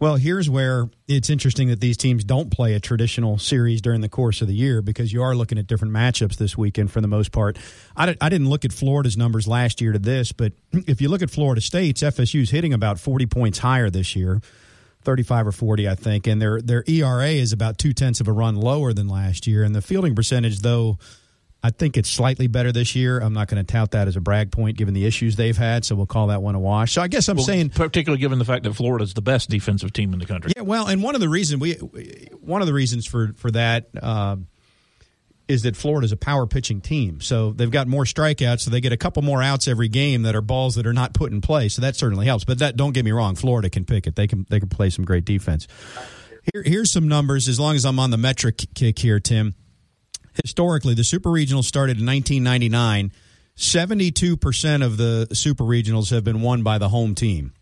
[0.00, 4.08] Well, here's where it's interesting that these teams don't play a traditional series during the
[4.08, 7.06] course of the year because you are looking at different matchups this weekend for the
[7.06, 7.58] most part.
[7.94, 11.20] I, I didn't look at Florida's numbers last year to this, but if you look
[11.20, 14.40] at Florida State's, FSU's hitting about 40 points higher this year.
[15.02, 18.32] 35 or 40, I think, and their their ERA is about two tenths of a
[18.32, 20.98] run lower than last year, and the fielding percentage, though,
[21.62, 23.18] I think it's slightly better this year.
[23.18, 25.84] I'm not going to tout that as a brag point given the issues they've had,
[25.84, 26.92] so we'll call that one a wash.
[26.92, 29.92] So I guess I'm well, saying, particularly given the fact that Florida's the best defensive
[29.92, 30.52] team in the country.
[30.56, 31.74] Yeah, well, and one of the reasons we,
[32.40, 33.88] one of the reasons for for that.
[34.00, 34.36] Uh,
[35.50, 37.20] is that Florida's a power pitching team.
[37.20, 40.36] So they've got more strikeouts, so they get a couple more outs every game that
[40.36, 41.68] are balls that are not put in play.
[41.68, 42.44] So that certainly helps.
[42.44, 44.14] But that don't get me wrong, Florida can pick it.
[44.14, 45.66] They can they can play some great defense.
[46.54, 47.48] Here, here's some numbers.
[47.48, 49.54] As long as I'm on the metric kick here, Tim.
[50.42, 53.12] Historically, the Super Regionals started in 1999.
[53.56, 57.52] 72% of the Super Regionals have been won by the home team.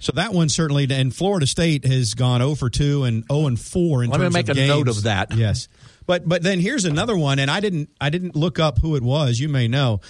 [0.00, 3.60] So that one certainly, and Florida State has gone 0 for 2 and 0 and
[3.60, 4.68] 4 in Let terms me make of a games.
[4.70, 5.36] note of that.
[5.36, 5.68] Yes.
[6.10, 9.02] But but then here's another one, and I didn't I didn't look up who it
[9.04, 9.38] was.
[9.38, 10.00] You may know.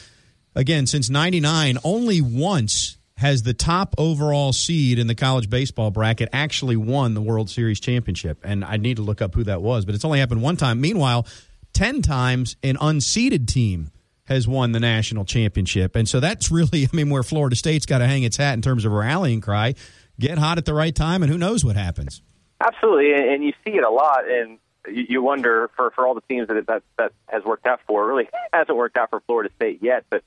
[0.55, 6.31] Again, since '99, only once has the top overall seed in the college baseball bracket
[6.33, 9.85] actually won the World Series championship, and I need to look up who that was.
[9.85, 10.81] But it's only happened one time.
[10.81, 11.27] Meanwhile,
[11.75, 13.91] ten times an unseeded team
[14.25, 17.99] has won the national championship, and so that's really I mean where Florida State's got
[17.99, 19.75] to hang its hat in terms of rallying cry.
[20.19, 22.23] Get hot at the right time, and who knows what happens.
[22.59, 26.49] Absolutely, and you see it a lot, and you wonder for for all the teams
[26.49, 28.07] that that that has worked out for.
[28.07, 30.23] Really hasn't worked out for Florida State yet, but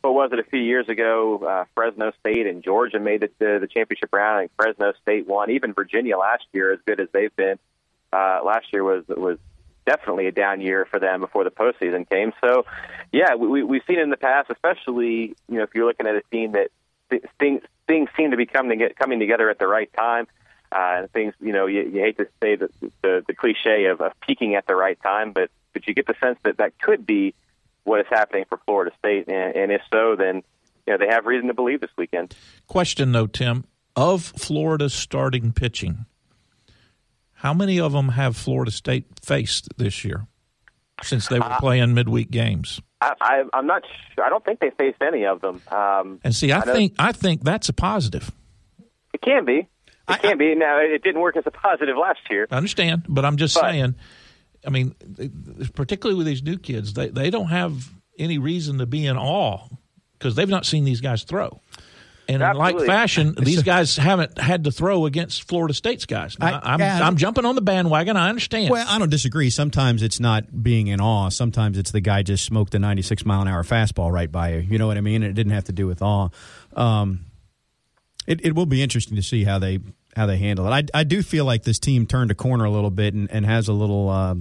[0.00, 1.38] what was it a few years ago?
[1.38, 5.50] Uh, Fresno State and Georgia made it to the championship round, and Fresno State won.
[5.50, 7.58] Even Virginia last year, as good as they've been,
[8.12, 9.38] uh, last year was was
[9.86, 12.32] definitely a down year for them before the postseason came.
[12.42, 12.66] So,
[13.10, 16.22] yeah, we, we've seen in the past, especially you know if you're looking at a
[16.30, 16.68] team that
[17.38, 20.26] things things seem to be coming coming together at the right time
[20.72, 21.34] uh, and things.
[21.40, 22.68] You know, you, you hate to say the,
[23.02, 26.14] the the cliche of, of peaking at the right time, but but you get the
[26.20, 27.34] sense that that could be
[27.84, 30.42] what is happening for Florida State, and, and if so, then
[30.86, 32.34] you know they have reason to believe this weekend.
[32.66, 33.64] Question though, Tim,
[33.96, 36.06] of Florida's starting pitching,
[37.34, 40.26] how many of them have Florida State faced this year
[41.02, 42.80] since they were uh, playing midweek games?
[43.00, 43.84] I, I'm not.
[44.14, 44.24] Sure.
[44.24, 45.62] I don't think they faced any of them.
[45.68, 48.32] Um, and see, I, I think I think that's a positive.
[49.14, 49.68] It can be.
[50.08, 50.54] It I, can be.
[50.54, 52.46] Now, it didn't work as a positive last year.
[52.50, 53.94] I understand, but I'm just but, saying.
[54.66, 54.94] I mean,
[55.74, 59.68] particularly with these new kids, they they don't have any reason to be in awe
[60.18, 61.60] because they've not seen these guys throw.
[62.30, 62.70] And Absolutely.
[62.70, 66.36] in like fashion, these guys haven't had to throw against Florida State's guys.
[66.38, 68.18] I, am I'm, I'm jumping on the bandwagon.
[68.18, 68.68] I understand.
[68.68, 69.48] Well, I don't disagree.
[69.48, 71.30] Sometimes it's not being in awe.
[71.30, 74.60] Sometimes it's the guy just smoked a 96 mile an hour fastball right by you.
[74.60, 75.22] You know what I mean?
[75.22, 76.28] It didn't have to do with awe.
[76.76, 77.24] Um,
[78.26, 79.78] it, it will be interesting to see how they
[80.18, 80.70] how they handle it.
[80.70, 83.46] I, I do feel like this team turned a corner a little bit and, and
[83.46, 84.34] has a little uh,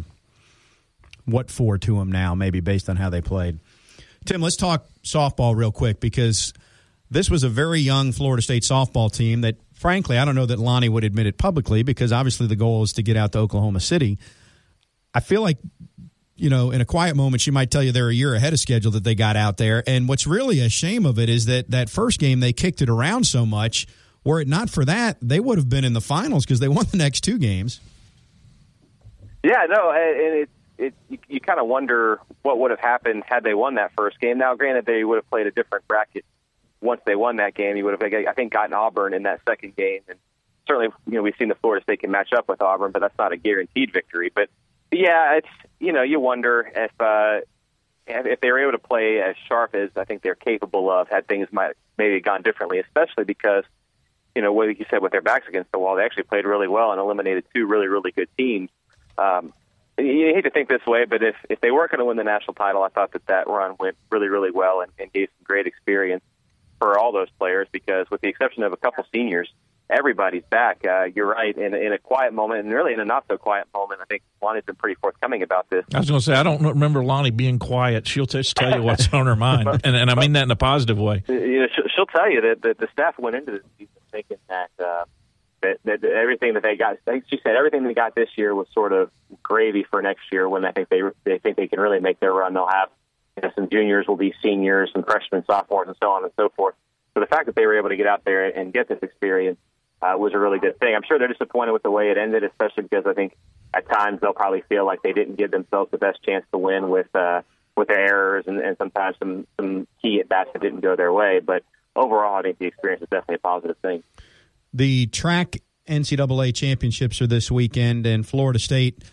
[1.26, 3.60] what for to them now, maybe based on how they played.
[4.26, 6.52] Tim, let's talk softball real quick because
[7.12, 10.58] this was a very young Florida State softball team that, frankly, I don't know that
[10.58, 13.80] Lonni would admit it publicly because obviously the goal is to get out to Oklahoma
[13.80, 14.18] City.
[15.14, 15.60] I feel like,
[16.36, 18.60] you know, in a quiet moment, she might tell you they're a year ahead of
[18.60, 19.84] schedule that they got out there.
[19.88, 22.90] And what's really a shame of it is that that first game they kicked it
[22.90, 23.86] around so much
[24.24, 26.86] were it not for that, they would have been in the finals because they won
[26.92, 27.80] the next two games.
[29.44, 33.44] Yeah, no, and it, it you, you kind of wonder what would have happened had
[33.44, 34.38] they won that first game.
[34.38, 36.26] Now, granted, they would have played a different bracket
[36.82, 37.78] once they won that game.
[37.78, 40.18] You would have, I think, gotten Auburn in that second game, and
[40.68, 43.18] certainly, you know, we've seen the Florida State can match up with Auburn, but that's
[43.18, 44.32] not a guaranteed victory.
[44.34, 44.50] But
[44.92, 45.48] yeah, it's
[45.80, 47.42] you know, you wonder if uh,
[48.08, 51.28] if they were able to play as sharp as I think they're capable of, had
[51.28, 53.64] things might maybe gone differently, especially because
[54.38, 56.68] you know, what you said with their backs against the wall, they actually played really
[56.68, 58.70] well and eliminated two really, really good teams.
[59.18, 59.52] Um,
[59.98, 62.24] you hate to think this way, but if if they weren't going to win the
[62.24, 65.44] national title, I thought that that run went really, really well and, and gave some
[65.44, 66.24] great experience
[66.78, 67.68] for all those players.
[67.72, 69.52] Because with the exception of a couple seniors,
[69.90, 70.86] everybody's back.
[70.86, 71.58] Uh, you're right.
[71.58, 74.22] In, in a quiet moment, and really in a not so quiet moment, I think
[74.40, 75.84] Lonni's been pretty forthcoming about this.
[75.96, 78.08] I was going to say I don't remember Lonni being quiet.
[78.08, 80.56] She'll just tell you what's on her mind, and, and I mean that in a
[80.56, 81.24] positive way.
[81.28, 84.38] You know, she'll, she'll tell you that, that the staff went into this season thinking
[84.50, 85.06] that, uh,
[85.62, 86.98] that that everything that they got.
[87.06, 89.12] Think she said everything they got this year was sort of
[89.44, 90.48] gravy for next year.
[90.48, 92.90] When I think they they think they can really make their run, they'll have
[93.36, 96.50] you know, some juniors will be seniors, some freshmen, sophomores, and so on and so
[96.50, 96.76] forth.
[97.14, 99.60] So the fact that they were able to get out there and get this experience
[100.02, 100.96] uh, was a really good thing.
[100.96, 103.36] I'm sure they're disappointed with the way it ended, especially because I think
[103.74, 106.90] at times they'll probably feel like they didn't give themselves the best chance to win
[106.90, 107.42] with uh,
[107.76, 111.14] with their errors and, and sometimes some some key at bats that didn't go their
[111.14, 111.40] way.
[111.40, 111.64] But
[111.98, 114.04] overall, I think the experience is definitely a positive thing.
[114.74, 115.58] The track
[115.88, 119.04] NCAA championships are this weekend, and Florida State.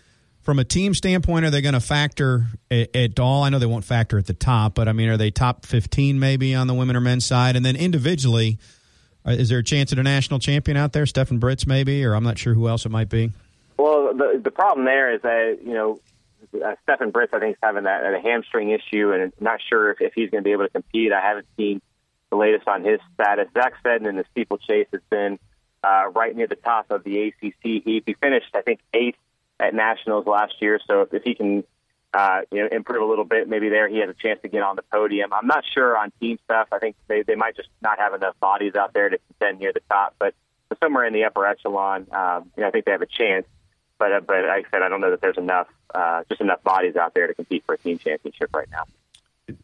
[0.42, 3.44] From a team standpoint, are they going to factor at, all?
[3.44, 6.18] I know they won't factor at the top, but I mean, are they top 15
[6.18, 7.57] maybe on the women or men's side?
[7.57, 8.59] And then individually,
[9.27, 11.07] uh, is there a chance at a national champion out there?
[11.07, 13.33] Stefan Britz, maybe, or I'm not sure who else it might be.
[13.79, 16.01] Well, the the problem there is that you know
[16.62, 20.01] uh, Stefan Britz, I think, is having that a hamstring issue, and not sure if,
[20.01, 21.11] if he's going to be able to compete.
[21.12, 21.81] I haven't seen
[22.35, 23.49] the latest on his status.
[23.55, 25.38] Zach Seddon in the steeplechase has been
[25.85, 28.05] uh, right near the top of the ACC heap.
[28.07, 29.18] He finished, I think, eighth
[29.61, 30.81] at nationals last year.
[30.87, 31.64] So if, if he can,
[32.12, 34.62] uh, you know, improve a little bit, maybe there he has a chance to get
[34.62, 35.33] on the podium.
[35.33, 36.68] I'm not sure on team stuff.
[36.73, 39.73] I think they they might just not have enough bodies out there to contend near
[39.73, 40.35] the top, but
[40.83, 43.47] somewhere in the upper echelon, um, you know, I think they have a chance.
[43.99, 46.64] But uh, but like I said, I don't know that there's enough uh, just enough
[46.64, 48.85] bodies out there to compete for a team championship right now.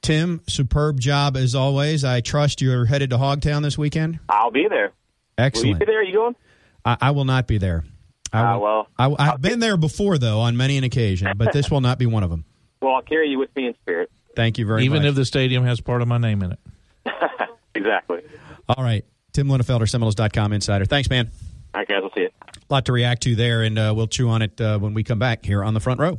[0.02, 2.04] Tim, superb job as always.
[2.04, 4.18] I trust you're headed to Hogtown this weekend.
[4.28, 4.92] I'll be there.
[5.38, 5.64] Excellent.
[5.64, 6.00] Will you be there?
[6.00, 6.36] Are you going?
[6.84, 7.84] I, I will not be there.
[8.32, 11.70] I Uh, well, I, have been there before, though, on many an occasion, but this
[11.70, 12.44] will not be one of them.
[12.82, 14.10] Well, I'll carry you with me in spirit.
[14.34, 15.00] Thank you very Even much.
[15.00, 16.58] Even if the stadium has part of my name in it.
[17.74, 18.22] exactly.
[18.70, 19.04] All right.
[19.34, 20.86] Tim Linafelt, Seminoles.com insider.
[20.86, 21.30] Thanks, man.
[21.74, 21.98] All right, guys.
[22.00, 22.30] We'll see you.
[22.48, 25.04] A lot to react to there, and uh, we'll chew on it uh, when we
[25.04, 26.18] come back here on the front row.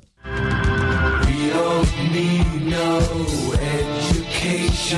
[4.92, 4.98] We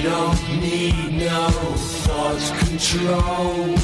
[0.00, 3.74] don't need no thought control.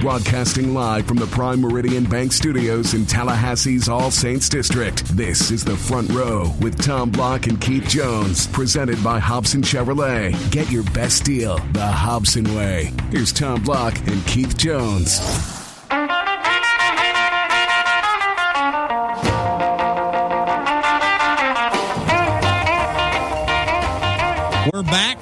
[0.00, 5.04] Broadcasting live from the Prime Meridian Bank Studios in Tallahassee's All Saints District.
[5.16, 10.32] This is the Front Row with Tom Block and Keith Jones, presented by Hobson Chevrolet.
[10.52, 12.92] Get your best deal the Hobson way.
[13.10, 15.65] Here's Tom Block and Keith Jones.
[24.72, 25.18] We're back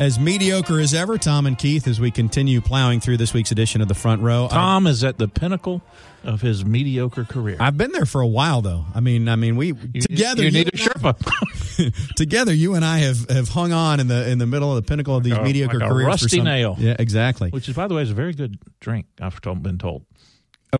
[0.00, 3.80] as mediocre as ever, Tom and Keith, as we continue plowing through this week's edition
[3.82, 4.48] of the Front Row.
[4.50, 5.82] Tom is at the pinnacle
[6.24, 7.56] of his mediocre career.
[7.60, 8.84] I've been there for a while, though.
[8.94, 10.44] I mean, I mean, we You- together.
[10.44, 10.78] you need a I-
[11.12, 12.14] Sherpa.
[12.16, 14.88] together, you and I have, have hung on in the in the middle of the
[14.88, 16.04] pinnacle of these Like mediocre like a careers.
[16.06, 16.76] for rusty some- nail.
[16.78, 17.50] Yeah, exactly.
[17.50, 19.06] Which is, by the way, is a very good drink.
[19.20, 20.04] I've been told.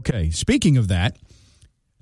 [0.00, 1.16] Okay, speaking of that,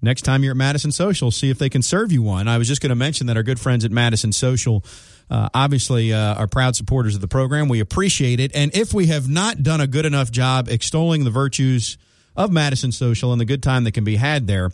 [0.06, 2.48] next time you're at Madison Social, see if they can serve you one.
[2.48, 4.82] I was just going to mention that our good friends at Madison Social
[5.28, 7.68] uh, obviously uh, are proud supporters of the program.
[7.68, 8.54] We appreciate it.
[8.54, 11.98] And if we have not done a good enough job extolling the virtues
[12.36, 14.70] of Madison Social and the good time that can be had there,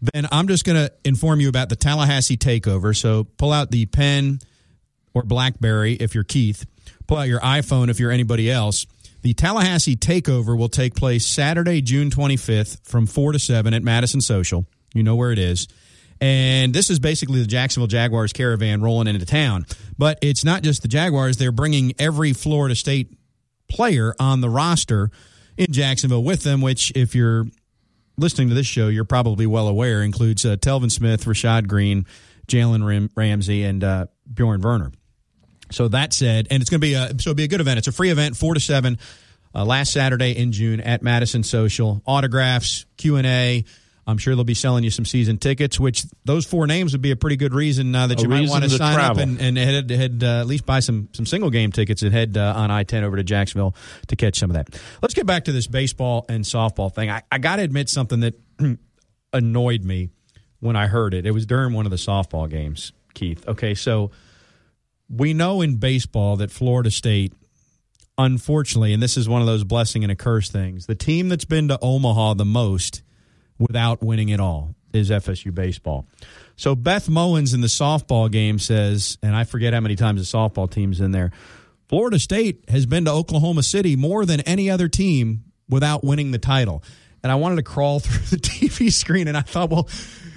[0.00, 2.96] then I'm just going to inform you about the Tallahassee takeover.
[2.96, 4.38] So pull out the pen
[5.12, 6.64] or Blackberry if you're Keith.
[7.06, 8.86] Pull out your iPhone if you're anybody else.
[9.28, 14.22] The Tallahassee takeover will take place Saturday, June 25th from 4 to 7 at Madison
[14.22, 14.64] Social.
[14.94, 15.68] You know where it is.
[16.18, 19.66] And this is basically the Jacksonville Jaguars caravan rolling into town.
[19.98, 23.18] But it's not just the Jaguars, they're bringing every Florida State
[23.68, 25.10] player on the roster
[25.58, 27.44] in Jacksonville with them, which, if you're
[28.16, 32.06] listening to this show, you're probably well aware, includes uh, Telvin Smith, Rashad Greene,
[32.46, 34.90] Jalen Ram- Ramsey, and uh, Bjorn Werner.
[35.70, 37.78] So that said, and it's going to be a so it'll be a good event.
[37.78, 38.98] It's a free event, four to seven,
[39.54, 42.02] uh, last Saturday in June at Madison Social.
[42.06, 43.64] Autographs, Q and A.
[44.08, 47.10] I'm sure they'll be selling you some season tickets, which those four names would be
[47.10, 49.58] a pretty good reason uh, that A you might want to sign up and, and
[49.58, 52.70] head, head uh, at least buy some some single game tickets and head uh, on
[52.70, 53.74] I-10 over to Jacksonville
[54.06, 54.80] to catch some of that.
[55.02, 57.10] Let's get back to this baseball and softball thing.
[57.10, 58.40] I, I got to admit something that
[59.34, 60.08] annoyed me
[60.60, 61.26] when I heard it.
[61.26, 63.46] It was during one of the softball games, Keith.
[63.46, 64.10] Okay, so
[65.08, 67.32] we know in baseball that Florida State,
[68.16, 71.44] unfortunately, and this is one of those blessing and a curse things, the team that's
[71.44, 73.02] been to Omaha the most
[73.58, 76.06] without winning it all is FSU baseball.
[76.56, 80.36] So Beth Mowins in the softball game says, and I forget how many times the
[80.36, 81.30] softball team's in there.
[81.88, 86.38] Florida State has been to Oklahoma City more than any other team without winning the
[86.38, 86.82] title.
[87.22, 89.88] and I wanted to crawl through the TV screen, and I thought, well,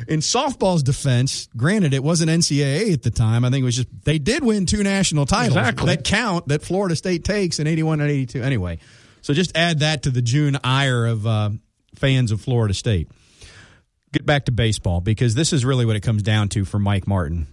[0.08, 3.46] in softball's defense, granted it wasn't NCAA at the time.
[3.46, 5.96] I think it was just they did win two national titles Exactly.
[5.96, 8.42] that count that Florida State takes in eighty-one and eighty-two.
[8.42, 8.80] Anyway,
[9.22, 11.50] so just add that to the June ire of uh,
[11.96, 13.10] fans of Florida State.
[14.14, 17.08] Get back to baseball because this is really what it comes down to for Mike
[17.08, 17.48] Martin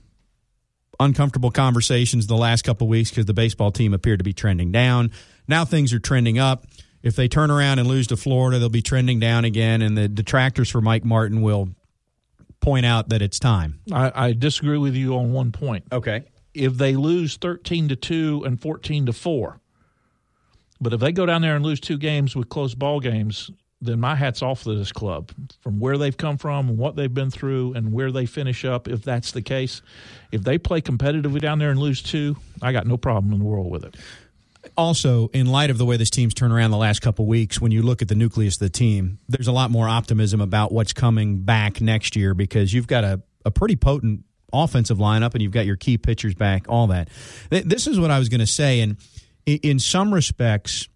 [1.01, 4.73] uncomfortable conversations the last couple of weeks because the baseball team appeared to be trending
[4.73, 5.13] down.
[5.47, 6.67] Now things are trending up.
[7.03, 10.09] If they turn around and lose to Florida, they'll be trending down again, and the
[10.09, 11.69] detractors for Mike Martin will
[12.61, 13.81] point out that it's time.
[13.92, 15.85] I, I disagree with you on one point.
[15.92, 16.25] Okay.
[16.55, 19.61] If they lose thirteen to two and fourteen to four,
[20.81, 24.01] but if they go down there and lose two games with close ball games, then
[24.01, 27.31] my hat's off to this club from where they've come from and what they've been
[27.31, 28.88] through and where they finish up.
[28.88, 29.83] If that's the case,
[30.33, 33.44] if they play competitively down there and lose two, I got no problem in the
[33.44, 33.97] world with it.
[34.79, 37.73] Also, in light of the way this team's turned around the last couple weeks, when
[37.73, 40.93] you look at the nucleus of the team, there's a lot more optimism about what's
[40.93, 45.51] coming back next year because you've got a, a pretty potent offensive lineup and you've
[45.51, 47.09] got your key pitchers back, all that.
[47.51, 48.79] This is what I was going to say.
[48.81, 48.99] And
[49.47, 50.88] in some respects,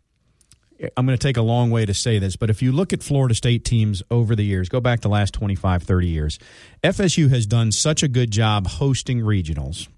[0.97, 3.03] I'm going to take a long way to say this, but if you look at
[3.03, 6.39] Florida State teams over the years, go back the last 25, 30 years,
[6.85, 9.89] FSU has done such a good job hosting regionals.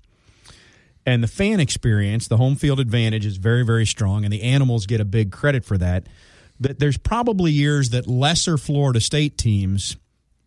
[1.06, 4.86] And the fan experience, the home field advantage is very, very strong, and the animals
[4.86, 6.06] get a big credit for that.
[6.60, 9.96] That there's probably years that lesser Florida State teams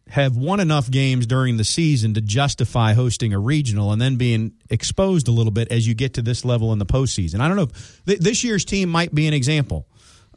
[0.10, 4.54] have won enough games during the season to justify hosting a regional and then being
[4.70, 7.42] exposed a little bit as you get to this level in the postseason.
[7.42, 9.86] I don't know if th- this year's team might be an example.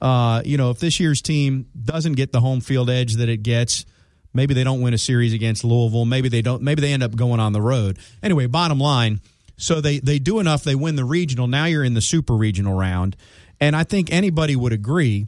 [0.01, 3.43] Uh, you know, if this year's team doesn't get the home field edge that it
[3.43, 3.85] gets,
[4.33, 6.05] maybe they don't win a series against Louisville.
[6.05, 6.63] Maybe they don't.
[6.63, 7.99] Maybe they end up going on the road.
[8.23, 9.21] Anyway, bottom line,
[9.61, 10.65] so they they do enough.
[10.65, 11.47] They win the regional.
[11.47, 13.17] Now you're in the super regional round,
[13.61, 15.27] and I think anybody would agree.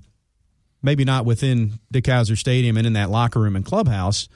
[0.83, 4.29] Maybe not within Dick Howser Stadium and in that locker room and clubhouse,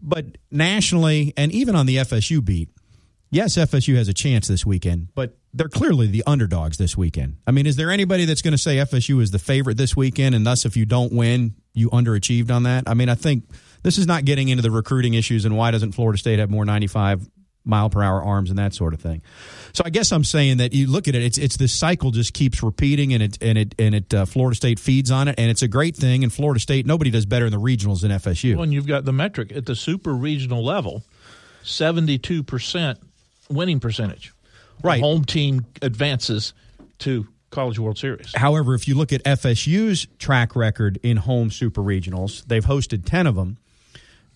[0.00, 2.68] but nationally and even on the FSU beat,
[3.30, 7.36] yes, FSU has a chance this weekend, but they're clearly the underdogs this weekend.
[7.46, 10.34] I mean, is there anybody that's going to say FSU is the favorite this weekend,
[10.34, 12.84] and thus if you don't win, you underachieved on that?
[12.88, 13.44] I mean, I think
[13.84, 16.64] this is not getting into the recruiting issues and why doesn't Florida State have more
[16.64, 17.28] 95
[17.64, 19.22] mile per hour arms and that sort of thing.
[19.72, 22.34] So I guess I'm saying that you look at it, it's it's this cycle just
[22.34, 25.50] keeps repeating, and it and it and it uh, Florida State feeds on it, and
[25.50, 26.22] it's a great thing.
[26.22, 28.56] And Florida State, nobody does better in the regionals than FSU.
[28.56, 31.02] When you've got the metric at the super regional level,
[31.62, 32.98] seventy-two percent
[33.48, 34.32] winning percentage.
[34.82, 34.96] Right.
[34.96, 36.52] The home team advances
[37.00, 38.32] to College World Series.
[38.34, 43.26] However, if you look at FSU's track record in home super regionals, they've hosted 10
[43.26, 43.58] of them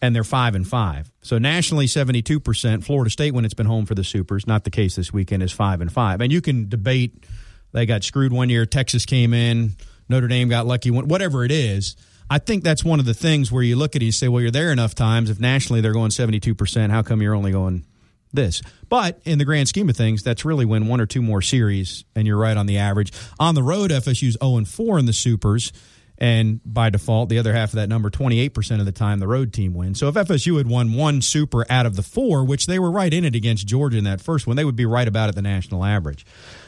[0.00, 1.12] and they're 5 and 5.
[1.22, 4.96] So nationally 72%, Florida State when it's been home for the supers, not the case
[4.96, 6.20] this weekend is 5 and 5.
[6.20, 7.24] And you can debate
[7.72, 9.72] they got screwed one year, Texas came in,
[10.08, 11.96] Notre Dame got lucky whatever it is.
[12.30, 14.28] I think that's one of the things where you look at it and you say,
[14.28, 15.30] well, you're there enough times.
[15.30, 17.84] If nationally they're going 72%, how come you're only going
[18.32, 18.62] this.
[18.88, 22.04] But in the grand scheme of things, that's really when one or two more series,
[22.14, 23.12] and you're right on the average.
[23.38, 25.72] On the road, FSU's 0 and 4 in the supers,
[26.20, 29.52] and by default, the other half of that number, 28% of the time, the road
[29.52, 30.00] team wins.
[30.00, 33.14] So if FSU had won one super out of the four, which they were right
[33.14, 35.42] in it against Georgia in that first one, they would be right about at the
[35.42, 36.26] national average.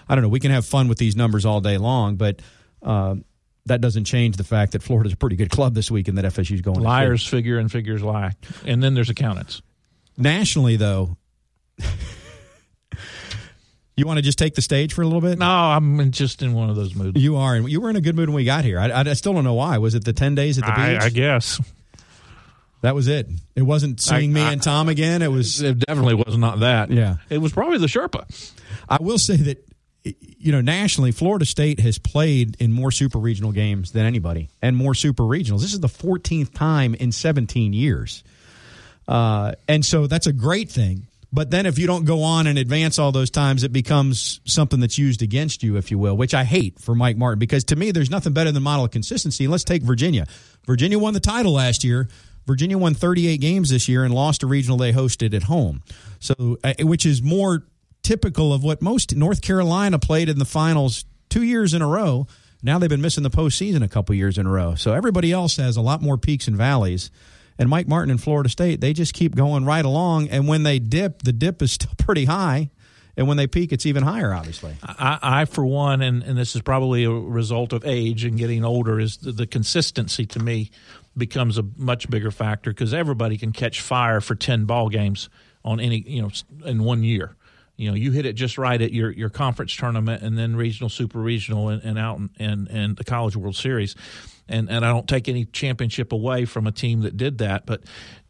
[0.09, 0.29] I don't know.
[0.29, 2.41] We can have fun with these numbers all day long, but.
[2.83, 3.17] Uh,
[3.67, 6.25] that doesn't change the fact that Florida's a pretty good club this week and that
[6.25, 8.33] FSU's going to Liars figure and figures lie.
[8.65, 9.61] And then there's accountants.
[10.17, 11.19] nationally though
[14.01, 16.53] you want to just take the stage for a little bit No, I'm just in
[16.55, 17.21] one of those moods.
[17.23, 19.13] you are and you were in a good mood when we got here I, I
[19.13, 21.61] still don't know why was it the 10 days at the I, beach I guess.
[22.83, 26.15] that was it it wasn't seeing me I- and tom again it was It definitely
[26.15, 26.91] was not that.
[26.91, 27.17] Yeah.
[27.29, 28.25] It was probably the Sherpa.
[28.89, 29.67] i will say that
[30.03, 34.75] you know nationally florida state has played in more super regional games than anybody and
[34.77, 38.25] more super regionals this is the 14th time in 17 years
[39.09, 41.07] Uh, and so that's a great thing.
[41.33, 44.81] But then if you don't go on and advance all those times, it becomes something
[44.81, 47.77] that's used against you, if you will, which I hate for Mike Martin because to
[47.77, 49.45] me, there's nothing better than model consistency.
[49.45, 50.27] And let's take Virginia.
[50.67, 52.09] Virginia won the title last year.
[52.47, 55.83] Virginia won 38 games this year and lost a regional they hosted at home.
[56.19, 57.65] So, uh, which is more
[58.03, 62.27] typical of what most North Carolina played in the finals two years in a row.
[62.63, 64.75] Now they've been missing the postseason a couple years in a row.
[64.75, 67.11] So everybody else has a lot more peaks and valleys.
[67.61, 70.29] And Mike Martin in Florida State, they just keep going right along.
[70.31, 72.71] And when they dip, the dip is still pretty high.
[73.19, 74.77] And when they peak, it's even higher, obviously.
[74.83, 78.65] I, I for one, and, and this is probably a result of age and getting
[78.65, 80.71] older, is the, the consistency to me
[81.15, 85.29] becomes a much bigger factor because everybody can catch fire for ten ball games
[85.63, 86.31] on any you know
[86.65, 87.37] in one year.
[87.77, 90.89] You know, you hit it just right at your, your conference tournament and then regional,
[90.89, 93.97] super regional, and, and out and and the College World Series.
[94.51, 97.83] And and I don't take any championship away from a team that did that, but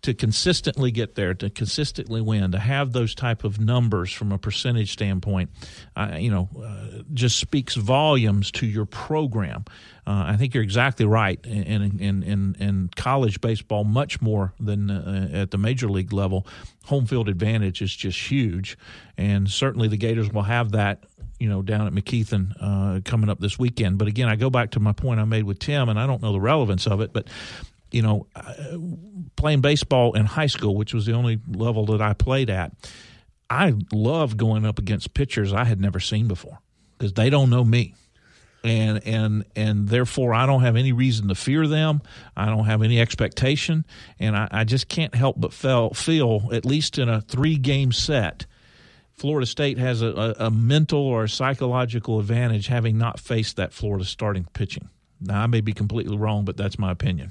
[0.02, 4.38] to consistently get there, to consistently win, to have those type of numbers from a
[4.38, 5.50] percentage standpoint,
[5.94, 9.64] uh, you know, uh, just speaks volumes to your program.
[10.06, 11.38] Uh, I think you're exactly right.
[11.44, 16.46] In, in, in, in college baseball, much more than uh, at the major league level,
[16.86, 18.78] home field advantage is just huge.
[19.18, 21.04] And certainly the Gators will have that
[21.40, 23.98] you know, down at McKethan uh, coming up this weekend.
[23.98, 26.22] But again, I go back to my point I made with Tim, and I don't
[26.22, 27.26] know the relevance of it, but
[27.90, 28.78] you know, uh,
[29.36, 32.72] playing baseball in high school, which was the only level that I played at,
[33.48, 36.60] I loved going up against pitchers I had never seen before
[36.96, 37.94] because they don't know me.
[38.62, 42.02] And and and therefore, I don't have any reason to fear them.
[42.36, 43.86] I don't have any expectation,
[44.18, 47.90] and I, I just can't help but feel, feel at least in a three game
[47.90, 48.44] set,
[49.20, 53.74] Florida State has a, a, a mental or a psychological advantage having not faced that
[53.74, 54.88] Florida starting pitching.
[55.20, 57.30] Now, I may be completely wrong, but that's my opinion.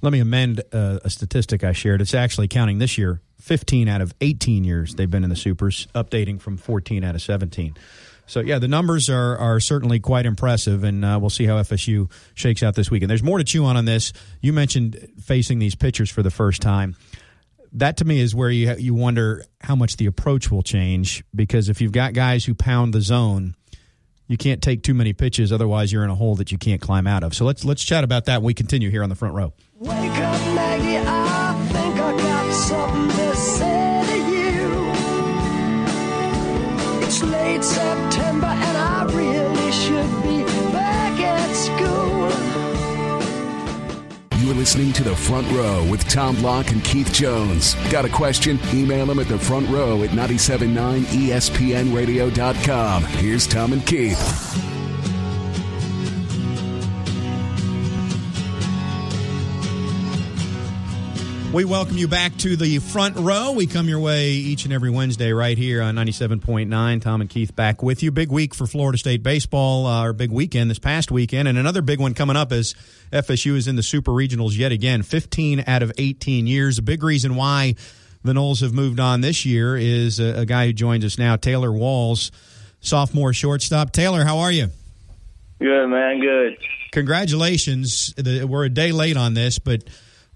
[0.00, 2.00] Let me amend uh, a statistic I shared.
[2.00, 5.88] It's actually counting this year 15 out of 18 years they've been in the Supers,
[5.94, 7.76] updating from 14 out of 17.
[8.24, 12.10] So, yeah, the numbers are, are certainly quite impressive, and uh, we'll see how FSU
[12.32, 13.10] shakes out this weekend.
[13.10, 14.14] There's more to chew on on this.
[14.40, 16.96] You mentioned facing these pitchers for the first time.
[17.74, 21.68] That to me is where you you wonder how much the approach will change because
[21.68, 23.56] if you've got guys who pound the zone,
[24.28, 27.08] you can't take too many pitches, otherwise you're in a hole that you can't climb
[27.08, 27.34] out of.
[27.34, 29.52] So let's let's chat about that when we continue here on the front row.
[29.74, 34.16] Wake up, Maggie, I think I got something to say to
[37.00, 37.06] you.
[37.06, 38.83] It's late September and I
[44.44, 47.76] You're listening to The Front Row with Tom Block and Keith Jones.
[47.90, 48.60] Got a question?
[48.74, 53.04] Email them at the front row at 979ESPNradio.com.
[53.04, 54.73] Here's Tom and Keith.
[61.54, 63.52] We welcome you back to the front row.
[63.52, 67.00] We come your way each and every Wednesday right here on 97.9.
[67.00, 68.10] Tom and Keith back with you.
[68.10, 71.46] Big week for Florida State baseball, uh, or big weekend this past weekend.
[71.46, 72.74] And another big one coming up as
[73.12, 75.04] FSU is in the Super Regionals yet again.
[75.04, 76.78] 15 out of 18 years.
[76.78, 77.76] A big reason why
[78.24, 81.36] the Noles have moved on this year is a, a guy who joins us now,
[81.36, 82.32] Taylor Walls,
[82.80, 83.92] sophomore shortstop.
[83.92, 84.70] Taylor, how are you?
[85.60, 86.20] Good, man.
[86.20, 86.58] Good.
[86.90, 88.12] Congratulations.
[88.16, 89.84] The- We're a day late on this, but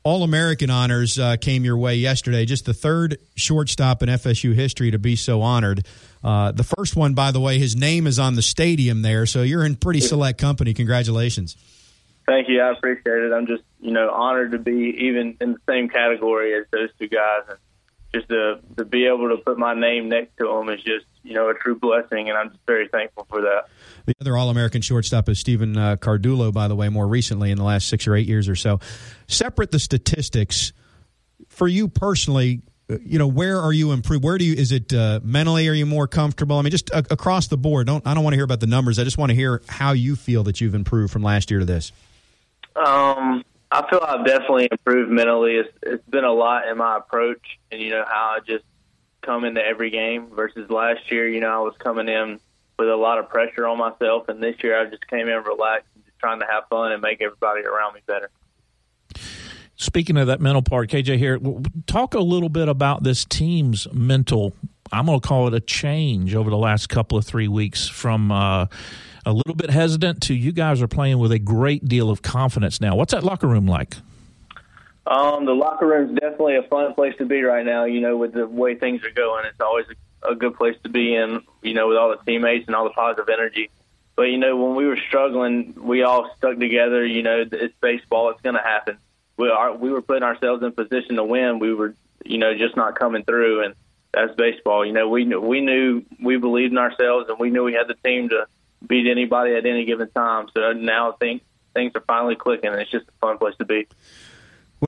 [0.08, 2.46] all American honors uh, came your way yesterday.
[2.46, 5.86] Just the third shortstop in FSU history to be so honored.
[6.24, 9.42] Uh, the first one, by the way, his name is on the stadium there, so
[9.42, 10.72] you're in pretty select company.
[10.72, 11.58] Congratulations.
[12.26, 12.62] Thank you.
[12.62, 13.32] I appreciate it.
[13.34, 17.08] I'm just, you know, honored to be even in the same category as those two
[17.08, 17.58] guys, and
[18.14, 21.34] just to to be able to put my name next to them is just, you
[21.34, 23.64] know, a true blessing, and I'm just very thankful for that.
[24.06, 27.58] The other All American shortstop is Stephen uh, Cardullo, by the way, more recently in
[27.58, 28.80] the last six or eight years or so.
[29.26, 30.72] Separate the statistics
[31.48, 32.62] for you personally.
[32.90, 34.24] uh, You know, where are you improved?
[34.24, 34.54] Where do you?
[34.54, 35.68] Is it uh, mentally?
[35.68, 36.56] Are you more comfortable?
[36.56, 37.86] I mean, just uh, across the board.
[37.88, 38.98] Don't I don't want to hear about the numbers.
[38.98, 41.66] I just want to hear how you feel that you've improved from last year to
[41.66, 41.92] this.
[42.74, 45.56] Um, I feel I've definitely improved mentally.
[45.56, 48.64] It's, it's been a lot in my approach, and you know how I just
[49.22, 51.28] come into every game versus last year.
[51.28, 52.40] You know, I was coming in
[52.78, 55.88] with a lot of pressure on myself, and this year I just came in relaxed
[55.94, 58.30] and just trying to have fun and make everybody around me better.
[59.76, 61.38] Speaking of that mental part, KJ here,
[61.86, 64.54] talk a little bit about this team's mental.
[64.90, 68.32] I'm going to call it a change over the last couple of three weeks from
[68.32, 68.66] uh,
[69.24, 72.80] a little bit hesitant to you guys are playing with a great deal of confidence
[72.80, 72.96] now.
[72.96, 73.96] What's that locker room like?
[75.06, 77.84] Um, the locker room is definitely a fun place to be right now.
[77.84, 79.86] You know, with the way things are going, it's always
[80.22, 81.40] a, a good place to be in.
[81.62, 83.70] You know, with all the teammates and all the positive energy.
[84.16, 87.06] But you know, when we were struggling, we all stuck together.
[87.06, 88.98] You know, it's baseball; it's going to happen.
[89.38, 91.58] We are we were putting ourselves in position to win.
[91.58, 91.94] We were,
[92.24, 93.74] you know, just not coming through, and
[94.12, 94.84] that's baseball.
[94.84, 97.88] You know, we knew, we knew we believed in ourselves, and we knew we had
[97.88, 98.46] the team to
[98.86, 100.48] beat anybody at any given time.
[100.56, 101.42] So now I think
[101.74, 103.86] things are finally clicking, and it's just a fun place to be.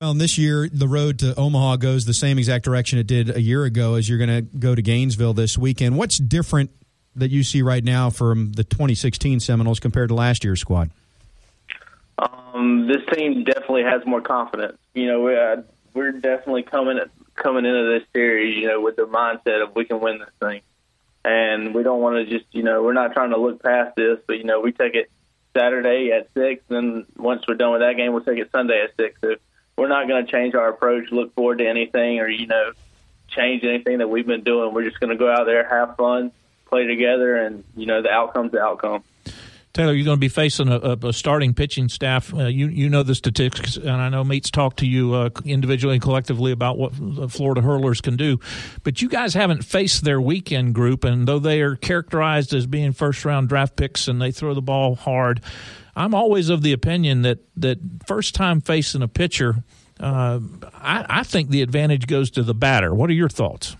[0.00, 3.34] Well, and this year the road to Omaha goes the same exact direction it did
[3.34, 3.94] a year ago.
[3.94, 6.70] As you're going to go to Gainesville this weekend, what's different
[7.16, 10.90] that you see right now from the 2016 Seminoles compared to last year's squad?
[12.18, 14.78] Um, this team definitely has more confidence.
[14.94, 15.62] You know, we, uh,
[15.94, 16.98] we're definitely coming
[17.34, 20.60] coming into this series, you know, with the mindset of we can win this thing,
[21.24, 24.18] and we don't want to just, you know, we're not trying to look past this,
[24.26, 25.10] but you know, we take it
[25.56, 28.96] Saturday at six, and once we're done with that game, we'll take it Sunday at
[28.96, 29.20] six.
[29.20, 29.34] So
[29.76, 32.72] we're not going to change our approach, look forward to anything, or you know,
[33.28, 34.72] change anything that we've been doing.
[34.72, 36.32] We're just going to go out there, have fun,
[36.66, 39.02] play together, and you know, the outcome's the outcome.
[39.72, 42.34] Taylor, you're going to be facing a, a, starting pitching staff.
[42.34, 45.94] Uh, you you know the statistics, and I know Meats talked to you uh, individually
[45.94, 46.92] and collectively about what
[47.30, 48.40] Florida Hurlers can do.
[48.82, 52.92] But you guys haven't faced their weekend group, and though they are characterized as being
[52.92, 55.40] first round draft picks and they throw the ball hard,
[55.94, 59.62] I'm always of the opinion that that first time facing a pitcher,
[60.00, 60.40] uh,
[60.74, 62.92] I, I think the advantage goes to the batter.
[62.92, 63.76] What are your thoughts?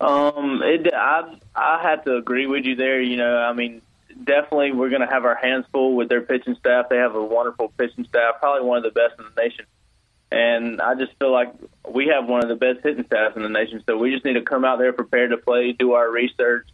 [0.00, 3.02] Um, it, I I have to agree with you there.
[3.02, 3.82] You know, I mean,
[4.24, 6.86] definitely we're going to have our hands full with their pitching staff.
[6.88, 9.66] They have a wonderful pitching staff, probably one of the best in the nation.
[10.30, 11.52] And I just feel like
[11.86, 13.82] we have one of the best hitting staffs in the nation.
[13.86, 16.66] So we just need to come out there prepared to play, do our research,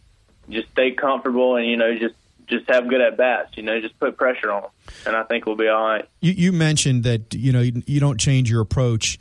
[0.49, 2.15] just stay comfortable, and you know, just
[2.47, 3.57] just have good at bats.
[3.57, 4.71] You know, just put pressure on them,
[5.05, 6.05] and I think we'll be all right.
[6.21, 9.19] You, you mentioned that you know you, you don't change your approach.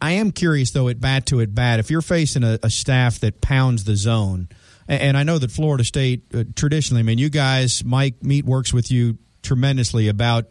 [0.00, 3.20] I am curious though, at bat to at bat, if you're facing a, a staff
[3.20, 4.48] that pounds the zone
[4.88, 8.72] and I know that Florida State uh, traditionally, I mean, you guys, Mike Meat works
[8.72, 10.46] with you tremendously about,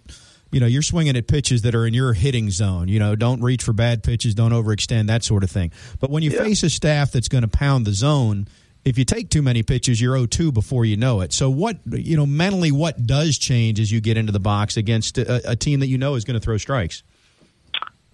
[0.51, 2.87] you know, you're swinging at pitches that are in your hitting zone.
[2.87, 5.71] You know, don't reach for bad pitches, don't overextend, that sort of thing.
[5.99, 6.43] But when you yeah.
[6.43, 8.47] face a staff that's going to pound the zone,
[8.85, 11.31] if you take too many pitches, you're 0-2 before you know it.
[11.31, 15.17] So what, you know, mentally, what does change as you get into the box against
[15.17, 17.03] a, a team that you know is going to throw strikes?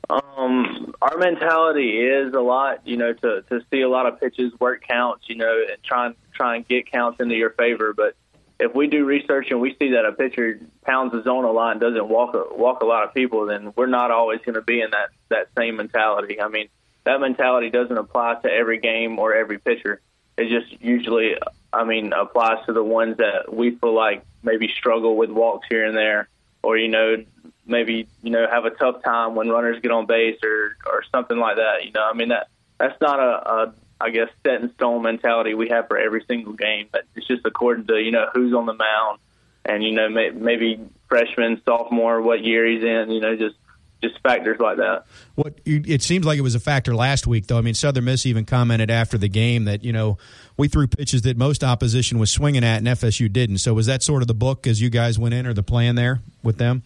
[0.09, 4.51] Um, our mentality is a lot, you know, to to see a lot of pitches,
[4.59, 7.93] work counts, you know, and try and try and get counts into your favor.
[7.93, 8.15] But
[8.59, 11.73] if we do research and we see that a pitcher pounds the zone a lot
[11.73, 14.61] and doesn't walk a, walk a lot of people, then we're not always going to
[14.61, 16.41] be in that that same mentality.
[16.41, 16.69] I mean,
[17.03, 20.01] that mentality doesn't apply to every game or every pitcher.
[20.37, 21.35] It just usually,
[21.71, 25.85] I mean, applies to the ones that we feel like maybe struggle with walks here
[25.85, 26.29] and there,
[26.63, 27.23] or you know,
[27.69, 31.37] maybe you know have a tough time when runners get on base or or something
[31.37, 31.85] like that.
[31.85, 32.47] You know, I mean that
[32.77, 36.53] that's not a, a I guess set in stone mentality we have for every single
[36.53, 36.87] game.
[36.91, 39.19] But it's just according to you know who's on the mound
[39.65, 43.11] and you know may, maybe freshman, sophomore, what year he's in.
[43.11, 43.55] You know, just
[44.01, 45.03] just factors like that.
[45.35, 47.57] What it seems like it was a factor last week, though.
[47.57, 50.17] I mean, Southern Miss even commented after the game that you know
[50.57, 53.57] we threw pitches that most opposition was swinging at, and FSU didn't.
[53.57, 55.95] So was that sort of the book as you guys went in, or the plan
[55.95, 56.83] there with them?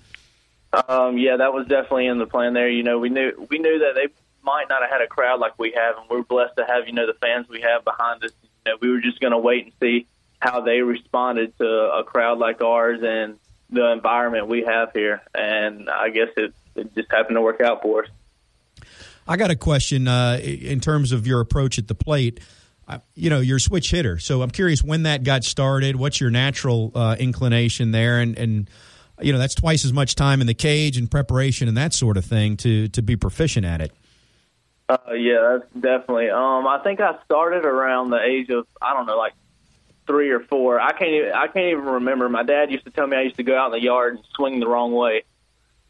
[0.73, 2.69] Um, yeah, that was definitely in the plan there.
[2.69, 4.07] You know, we knew we knew that they
[4.41, 6.93] might not have had a crowd like we have, and we're blessed to have you
[6.93, 8.31] know the fans we have behind us.
[8.65, 10.07] You know, we were just going to wait and see
[10.39, 13.37] how they responded to a crowd like ours and
[13.69, 17.81] the environment we have here, and I guess it, it just happened to work out
[17.81, 18.09] for us.
[19.27, 22.39] I got a question uh, in terms of your approach at the plate.
[23.15, 25.95] You know, you're a switch hitter, so I'm curious when that got started.
[25.95, 28.69] What's your natural uh, inclination there, and and
[29.21, 32.17] you know that's twice as much time in the cage and preparation and that sort
[32.17, 33.91] of thing to to be proficient at it.
[34.89, 36.29] Uh, yeah, that's definitely.
[36.29, 39.33] Um, I think I started around the age of I don't know, like
[40.05, 40.79] three or four.
[40.79, 42.27] I can't even, I can't even remember.
[42.29, 44.25] My dad used to tell me I used to go out in the yard and
[44.35, 45.23] swing the wrong way,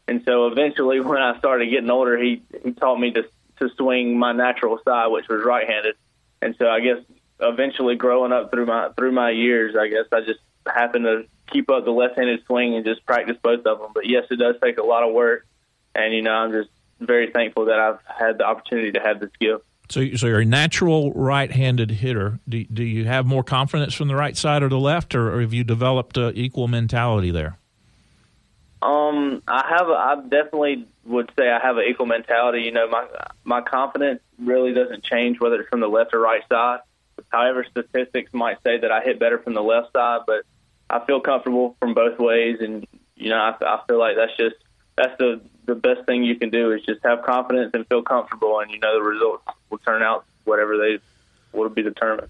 [0.06, 3.24] and so eventually, when I started getting older, he he taught me to
[3.60, 5.94] to swing my natural side, which was right-handed.
[6.42, 6.98] And so I guess
[7.40, 11.70] eventually, growing up through my through my years, I guess I just happened to keep
[11.70, 13.90] up the left-handed swing and just practice both of them.
[13.94, 15.46] But yes, it does take a lot of work,
[15.94, 16.70] and you know I'm just
[17.00, 19.62] very thankful that I've had the opportunity to have the skill.
[19.90, 22.38] So, so you're a natural right-handed hitter.
[22.48, 25.40] Do, do you have more confidence from the right side or the left, or, or
[25.42, 27.58] have you developed an equal mentality there?
[28.80, 29.88] Um, I have.
[29.88, 32.62] A, I definitely would say I have an equal mentality.
[32.62, 33.06] You know, my
[33.44, 36.80] my confidence really doesn't change whether it's from the left or right side.
[37.30, 40.44] However, statistics might say that I hit better from the left side, but
[40.90, 44.56] I feel comfortable from both ways, and you know, I, I feel like that's just
[44.96, 48.60] that's the the best thing you can do is just have confidence and feel comfortable,
[48.60, 50.98] and you know the results will turn out whatever they
[51.52, 52.28] will be determined.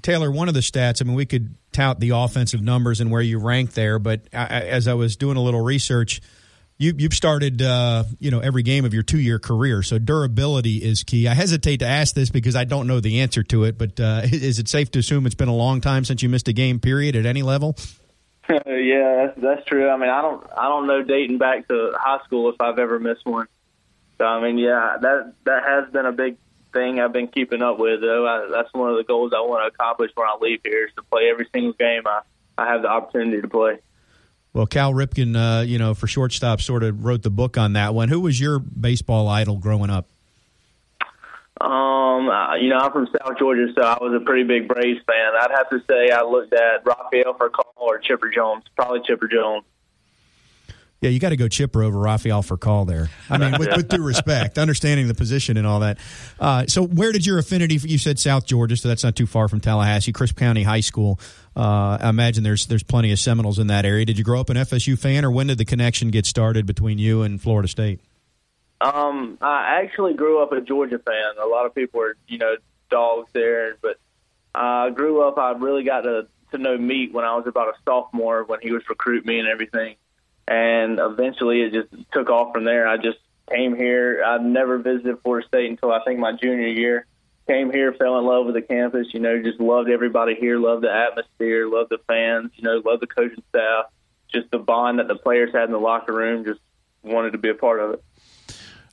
[0.00, 1.02] Taylor, one of the stats.
[1.02, 4.46] I mean, we could tout the offensive numbers and where you rank there, but I,
[4.46, 6.20] as I was doing a little research,
[6.82, 11.04] you, you've started, uh, you know, every game of your two-year career, so durability is
[11.04, 11.28] key.
[11.28, 14.22] I hesitate to ask this because I don't know the answer to it, but uh,
[14.24, 16.80] is it safe to assume it's been a long time since you missed a game?
[16.80, 17.76] Period at any level.
[18.48, 19.88] yeah, that's, that's true.
[19.88, 22.98] I mean, I don't, I don't know dating back to high school if I've ever
[22.98, 23.46] missed one.
[24.18, 26.36] So I mean, yeah, that that has been a big
[26.72, 28.00] thing I've been keeping up with.
[28.00, 30.86] Though I, that's one of the goals I want to accomplish when I leave here
[30.86, 32.20] is to play every single game I,
[32.58, 33.78] I have the opportunity to play.
[34.54, 37.94] Well, Cal Ripken, uh, you know, for shortstop, sort of wrote the book on that
[37.94, 38.08] one.
[38.08, 40.08] Who was your baseball idol growing up?
[41.60, 45.00] Um, uh, you know, I'm from South Georgia, so I was a pretty big Braves
[45.06, 45.32] fan.
[45.40, 49.64] I'd have to say I looked at Rafael Furcal or Chipper Jones, probably Chipper Jones.
[51.02, 53.10] Yeah, you got to go chipper over Rafael Furcal there.
[53.28, 55.98] I mean, with, with due respect, understanding the position and all that.
[56.38, 57.74] Uh, so, where did your affinity?
[57.74, 61.18] You said South Georgia, so that's not too far from Tallahassee, Crisp County High School.
[61.56, 64.04] Uh, I imagine there's there's plenty of Seminoles in that area.
[64.04, 66.98] Did you grow up an FSU fan, or when did the connection get started between
[66.98, 67.98] you and Florida State?
[68.80, 71.34] Um, I actually grew up a Georgia fan.
[71.42, 72.54] A lot of people are, you know,
[72.90, 73.98] dogs there, but
[74.54, 75.36] I grew up.
[75.36, 78.70] I really got to to know Meat when I was about a sophomore when he
[78.70, 79.96] was recruit me and everything
[80.52, 82.86] and eventually it just took off from there.
[82.86, 83.18] I just
[83.50, 84.22] came here.
[84.24, 87.06] I never visited Florida State until I think my junior year.
[87.48, 89.08] Came here, fell in love with the campus.
[89.12, 92.52] You know, just loved everybody here, loved the atmosphere, loved the fans.
[92.54, 93.86] You know, loved the coaching staff.
[94.32, 96.44] Just the bond that the players had in the locker room.
[96.44, 96.60] Just
[97.02, 98.04] wanted to be a part of it.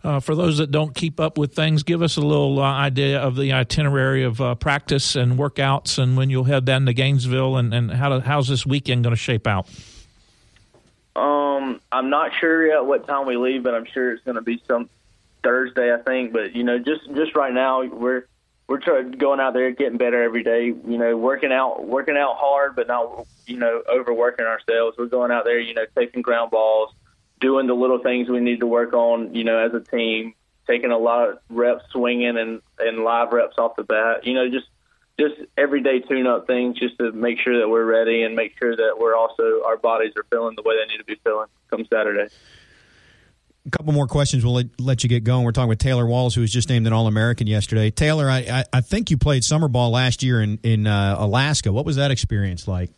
[0.03, 3.19] Uh, for those that don't keep up with things, give us a little uh, idea
[3.19, 7.57] of the itinerary of uh, practice and workouts, and when you'll head down to Gainesville,
[7.57, 9.67] and, and how to, how's this weekend going to shape out?
[11.19, 14.41] Um, I'm not sure yet what time we leave, but I'm sure it's going to
[14.41, 14.89] be some
[15.43, 16.33] Thursday, I think.
[16.33, 18.25] But you know, just just right now, we're
[18.67, 20.67] we're trying going out there, getting better every day.
[20.67, 24.97] You know, working out working out hard, but not you know overworking ourselves.
[24.97, 26.93] We're going out there, you know, taking ground balls,
[27.41, 29.35] doing the little things we need to work on.
[29.35, 30.35] You know, as a team,
[30.67, 34.25] taking a lot of reps swinging and and live reps off the bat.
[34.25, 34.67] You know, just
[35.19, 38.75] just everyday tune up things just to make sure that we're ready and make sure
[38.75, 41.85] that we're also our bodies are feeling the way they need to be feeling come
[41.91, 42.33] Saturday.
[43.67, 44.43] A couple more questions.
[44.43, 45.43] We'll let, you get going.
[45.43, 47.91] We're talking with Taylor Walls, who was just named an All American yesterday.
[47.91, 51.71] Taylor, I, I, I, think you played summer ball last year in in uh, Alaska.
[51.71, 52.89] What was that experience like?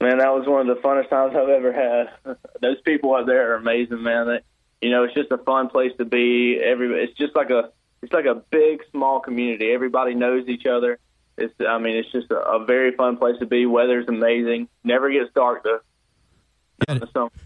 [0.00, 2.36] Man, that was one of the funnest times I've ever had.
[2.62, 4.28] Those people out there are amazing, man.
[4.28, 6.58] They, you know, it's just a fun place to be.
[6.64, 7.70] Every it's just like a
[8.00, 9.72] it's like a big small community.
[9.72, 10.98] Everybody knows each other
[11.40, 13.66] it's I mean it's just a, a very fun place to be.
[13.66, 14.68] Weather's amazing.
[14.84, 15.80] Never gets dark though.
[16.88, 16.98] Yeah,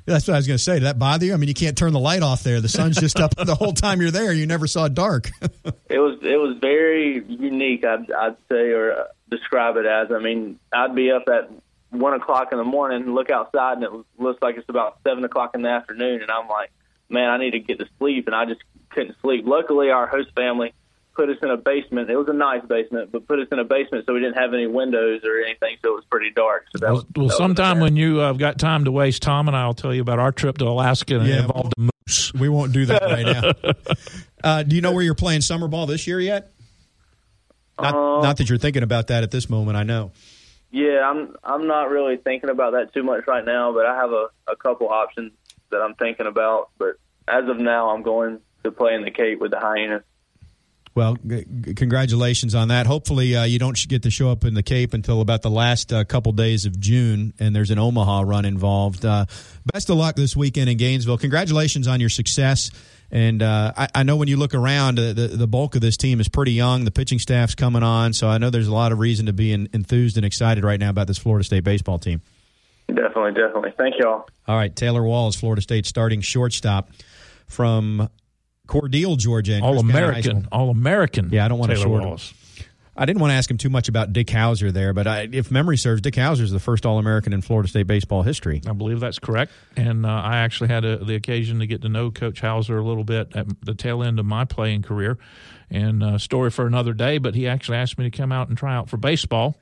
[0.07, 0.75] that's what I was going to say.
[0.75, 1.35] Did that bother you?
[1.35, 2.61] I mean, you can't turn the light off there.
[2.61, 4.33] The sun's just up the whole time you're there.
[4.33, 5.31] You never saw dark.
[5.43, 7.85] it was it was very unique.
[7.85, 10.13] I'd, I'd say or uh, describe it as.
[10.13, 11.51] I mean, I'd be up at
[11.91, 15.55] one o'clock in the morning, look outside, and it looks like it's about seven o'clock
[15.55, 16.71] in the afternoon, and I'm like,
[17.09, 19.45] man, I need to get to sleep, and I just couldn't sleep.
[19.47, 20.73] Luckily, our host family
[21.15, 22.11] put us in a basement.
[22.11, 24.53] It was a nice basement, but put us in a basement so we didn't have
[24.53, 26.67] any windows or anything, so it was pretty dark.
[26.73, 29.23] So that well, was, well that sometime when you have uh, got time to waste,
[29.23, 31.75] Tom and I will tell you about our trip to Alaska and yeah, it involved
[31.79, 32.35] a moose.
[32.35, 33.73] We won't do that right now.
[34.45, 36.53] uh, do you know where you're playing summer ball this year yet?
[37.81, 39.77] Not, um, not that you're thinking about that at this moment.
[39.77, 40.13] I know.
[40.71, 41.37] Yeah, I'm.
[41.45, 44.57] I'm not really thinking about that too much right now, but I have a, a
[44.57, 45.31] couple options
[45.71, 46.71] that I'm thinking about.
[46.79, 46.97] But
[47.29, 50.03] as of now, I'm going to play in the Cape with the Hyannis.
[50.95, 52.87] Well, g- congratulations on that.
[52.87, 55.93] Hopefully, uh, you don't get to show up in the Cape until about the last
[55.93, 59.05] uh, couple days of June, and there's an Omaha run involved.
[59.05, 59.27] Uh,
[59.73, 61.19] best of luck this weekend in Gainesville.
[61.19, 62.71] Congratulations on your success.
[63.11, 65.97] And uh, I, I, know when you look around, uh, the, the bulk of this
[65.97, 66.85] team is pretty young.
[66.85, 69.53] The pitching staff's coming on, so I know there's a lot of reason to be
[69.53, 72.23] in, enthused and excited right now about this Florida State baseball team.
[72.89, 73.73] Definitely, definitely.
[73.77, 74.29] Thank you all.
[74.47, 76.91] All right, Taylor Walls, Florida State starting shortstop
[77.47, 78.09] from
[78.67, 79.61] Cordele, Georgia.
[79.61, 80.49] All American.
[80.51, 81.31] All American.
[81.31, 82.31] Yeah, I don't want Taylor to short Walls.
[82.31, 82.39] him.
[82.97, 85.51] I didn't want to ask him too much about Dick Howser there, but I, if
[85.51, 88.63] memory serves, Dick Howser is the first All American in Florida State baseball history.
[88.69, 89.51] I believe that's correct.
[89.77, 92.87] And uh, I actually had a, the occasion to get to know Coach Howser a
[92.87, 95.19] little bit at the tail end of my playing career
[95.71, 97.19] and uh, story for another day.
[97.19, 99.57] But he actually asked me to come out and try out for baseball.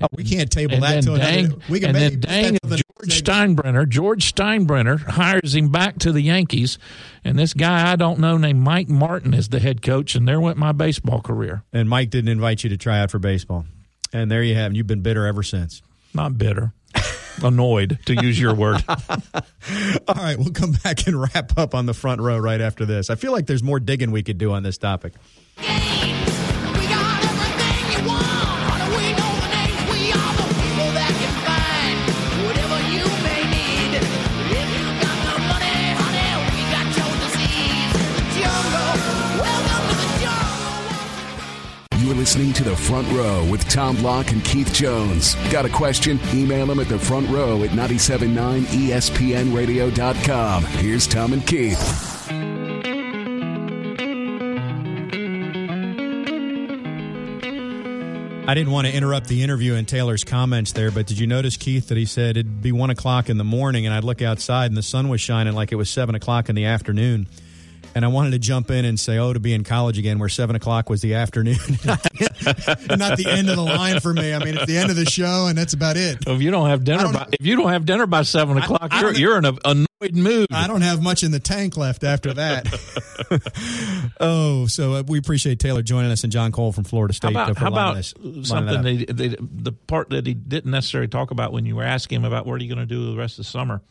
[0.00, 1.62] Oh, we can't table that to dang, another.
[1.68, 6.78] We can and then dang, George Steinbrenner, George Steinbrenner hires him back to the Yankees,
[7.24, 10.40] and this guy I don't know named Mike Martin is the head coach, and there
[10.40, 11.62] went my baseball career.
[11.72, 13.66] And Mike didn't invite you to try out for baseball,
[14.12, 14.74] and there you have.
[14.74, 15.82] You've been bitter ever since.
[16.14, 16.72] Not bitter.
[17.42, 18.82] Annoyed, to use your word.
[18.88, 23.10] All right, we'll come back and wrap up on the front row right after this.
[23.10, 25.14] I feel like there's more digging we could do on this topic.
[25.58, 26.17] You're
[42.28, 45.34] listening to The Front Row with Tom Block and Keith Jones.
[45.50, 46.20] Got a question?
[46.34, 50.64] Email them at the front row at 979ESPNradio.com.
[50.64, 51.80] Here's Tom and Keith.
[58.46, 61.56] I didn't want to interrupt the interview and Taylor's comments there, but did you notice,
[61.56, 64.66] Keith, that he said it'd be one o'clock in the morning and I'd look outside
[64.66, 67.26] and the sun was shining like it was seven o'clock in the afternoon?
[67.98, 70.28] And I wanted to jump in and say, oh, to be in college again where
[70.28, 71.56] seven o'clock was the afternoon.
[71.84, 71.98] not
[73.18, 74.32] the end of the line for me.
[74.32, 76.18] I mean, it's the end of the show and that's about it.
[76.24, 78.98] If you don't have dinner, by, if you don't have dinner by seven o'clock, I,
[78.98, 79.74] I you're, you're in a, a
[80.12, 80.46] mood.
[80.52, 82.68] I don't have much in the tank left after that.
[84.20, 87.34] oh, so uh, we appreciate Taylor joining us and John Cole from Florida State.
[87.34, 91.08] How about, for how about us- something they, they, the part that he didn't necessarily
[91.08, 93.18] talk about when you were asking him about what are you going to do the
[93.18, 93.82] rest of the summer?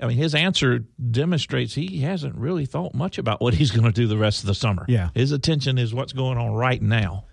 [0.00, 0.80] I mean, his answer
[1.10, 4.46] demonstrates he hasn't really thought much about what he's going to do the rest of
[4.46, 4.84] the summer.
[4.88, 5.10] Yeah.
[5.14, 7.24] his attention is what's going on right now.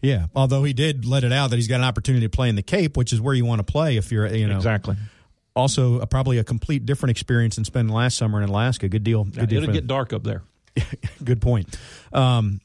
[0.00, 2.56] Yeah, although he did let it out that he's got an opportunity to play in
[2.56, 4.96] the Cape, which is where you want to play if you're, you know, Exactly.
[5.56, 8.88] Also, probably a complete different experience than spending last summer in Alaska.
[8.88, 9.24] Good deal.
[9.24, 9.62] Good deal.
[9.62, 9.86] It'll get them.
[9.86, 10.42] dark up there.
[11.24, 11.78] Good point.
[12.12, 12.60] Um,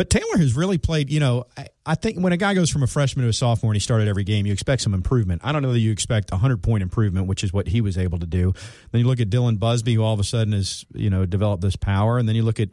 [0.00, 1.10] but Taylor has really played.
[1.10, 3.70] You know, I, I think when a guy goes from a freshman to a sophomore
[3.70, 5.42] and he started every game, you expect some improvement.
[5.44, 7.98] I don't know that you expect a hundred point improvement, which is what he was
[7.98, 8.54] able to do.
[8.92, 11.60] Then you look at Dylan Busby, who all of a sudden has you know developed
[11.60, 12.70] this power, and then you look at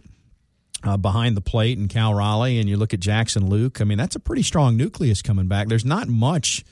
[0.86, 3.82] uh, behind the plate and Cal Raleigh, and you look at Jackson Lueck.
[3.82, 5.68] I mean, that's a pretty strong nucleus coming back.
[5.68, 6.64] There's not much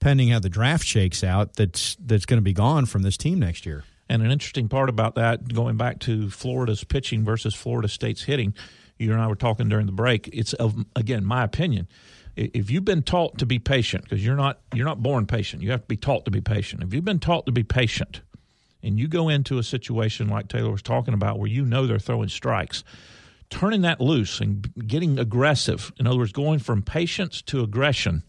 [0.00, 3.40] pending how the draft shakes out that's that's going to be gone from this team
[3.40, 3.84] next year.
[4.08, 8.54] And an interesting part about that, going back to Florida's pitching versus Florida State's hitting,
[9.02, 10.28] you and I were talking during the break.
[10.32, 11.88] It's of again my opinion.
[12.34, 15.70] If you've been taught to be patient, because you're not you're not born patient, you
[15.70, 16.82] have to be taught to be patient.
[16.82, 18.22] If you've been taught to be patient,
[18.82, 21.98] and you go into a situation like Taylor was talking about, where you know they're
[21.98, 22.84] throwing strikes,
[23.50, 25.92] turning that loose and getting aggressive.
[25.98, 28.22] In other words, going from patience to aggression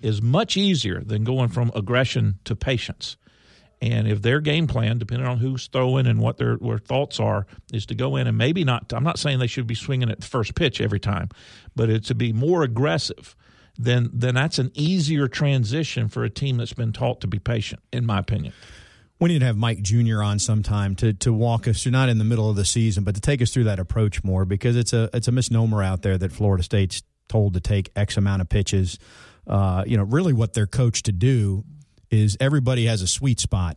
[0.00, 3.16] is much easier than going from aggression to patience.
[3.82, 7.48] And if their game plan, depending on who's throwing and what their, their thoughts are,
[7.72, 10.20] is to go in and maybe not, I'm not saying they should be swinging at
[10.20, 11.30] the first pitch every time,
[11.74, 13.34] but it's to be more aggressive,
[13.76, 17.82] then, then that's an easier transition for a team that's been taught to be patient,
[17.92, 18.52] in my opinion.
[19.18, 20.22] We need to have Mike Jr.
[20.22, 23.14] on sometime to to walk us through, not in the middle of the season, but
[23.14, 26.18] to take us through that approach more because it's a it's a misnomer out there
[26.18, 28.98] that Florida State's told to take X amount of pitches.
[29.46, 31.62] Uh, you know, really what they're coached to do
[32.12, 33.76] is everybody has a sweet spot,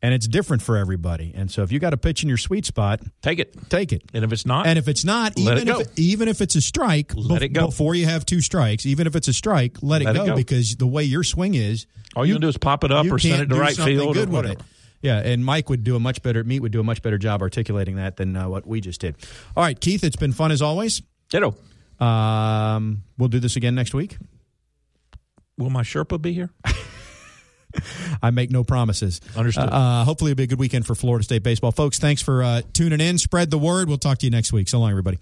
[0.00, 1.32] and it's different for everybody.
[1.34, 3.54] And so if you got a pitch in your sweet spot, Take it.
[3.68, 4.02] take it.
[4.14, 5.80] And if it's not, And if it's not, Let even it go.
[5.80, 7.66] if even if it's a strike, Let bef- it go.
[7.66, 8.86] before you have two strikes.
[8.86, 10.36] Even if it's a strike, let it, Let it go, go.
[10.36, 13.18] because the way your swing is, all you, can do is pop it up or
[13.18, 14.60] send it to right field or whatever.
[15.02, 16.42] Yeah, and Mike would do a much better.
[16.44, 19.16] Meat would do a much better job articulating that than uh, what we just did.
[19.54, 21.02] All right, Keith, it's been fun as always.
[21.28, 21.54] Ditto.
[22.00, 24.16] Um, we'll do this again next week.
[25.58, 26.50] Will my Sherpa be here?
[28.22, 29.20] I make no promises.
[29.36, 29.68] Understood.
[29.70, 31.98] Uh, hopefully, it'll be a good weekend for Florida State baseball, folks.
[31.98, 33.18] Thanks for uh, tuning in.
[33.18, 33.88] Spread the word.
[33.88, 34.68] We'll talk to you next week.
[34.68, 35.18] So long, everybody.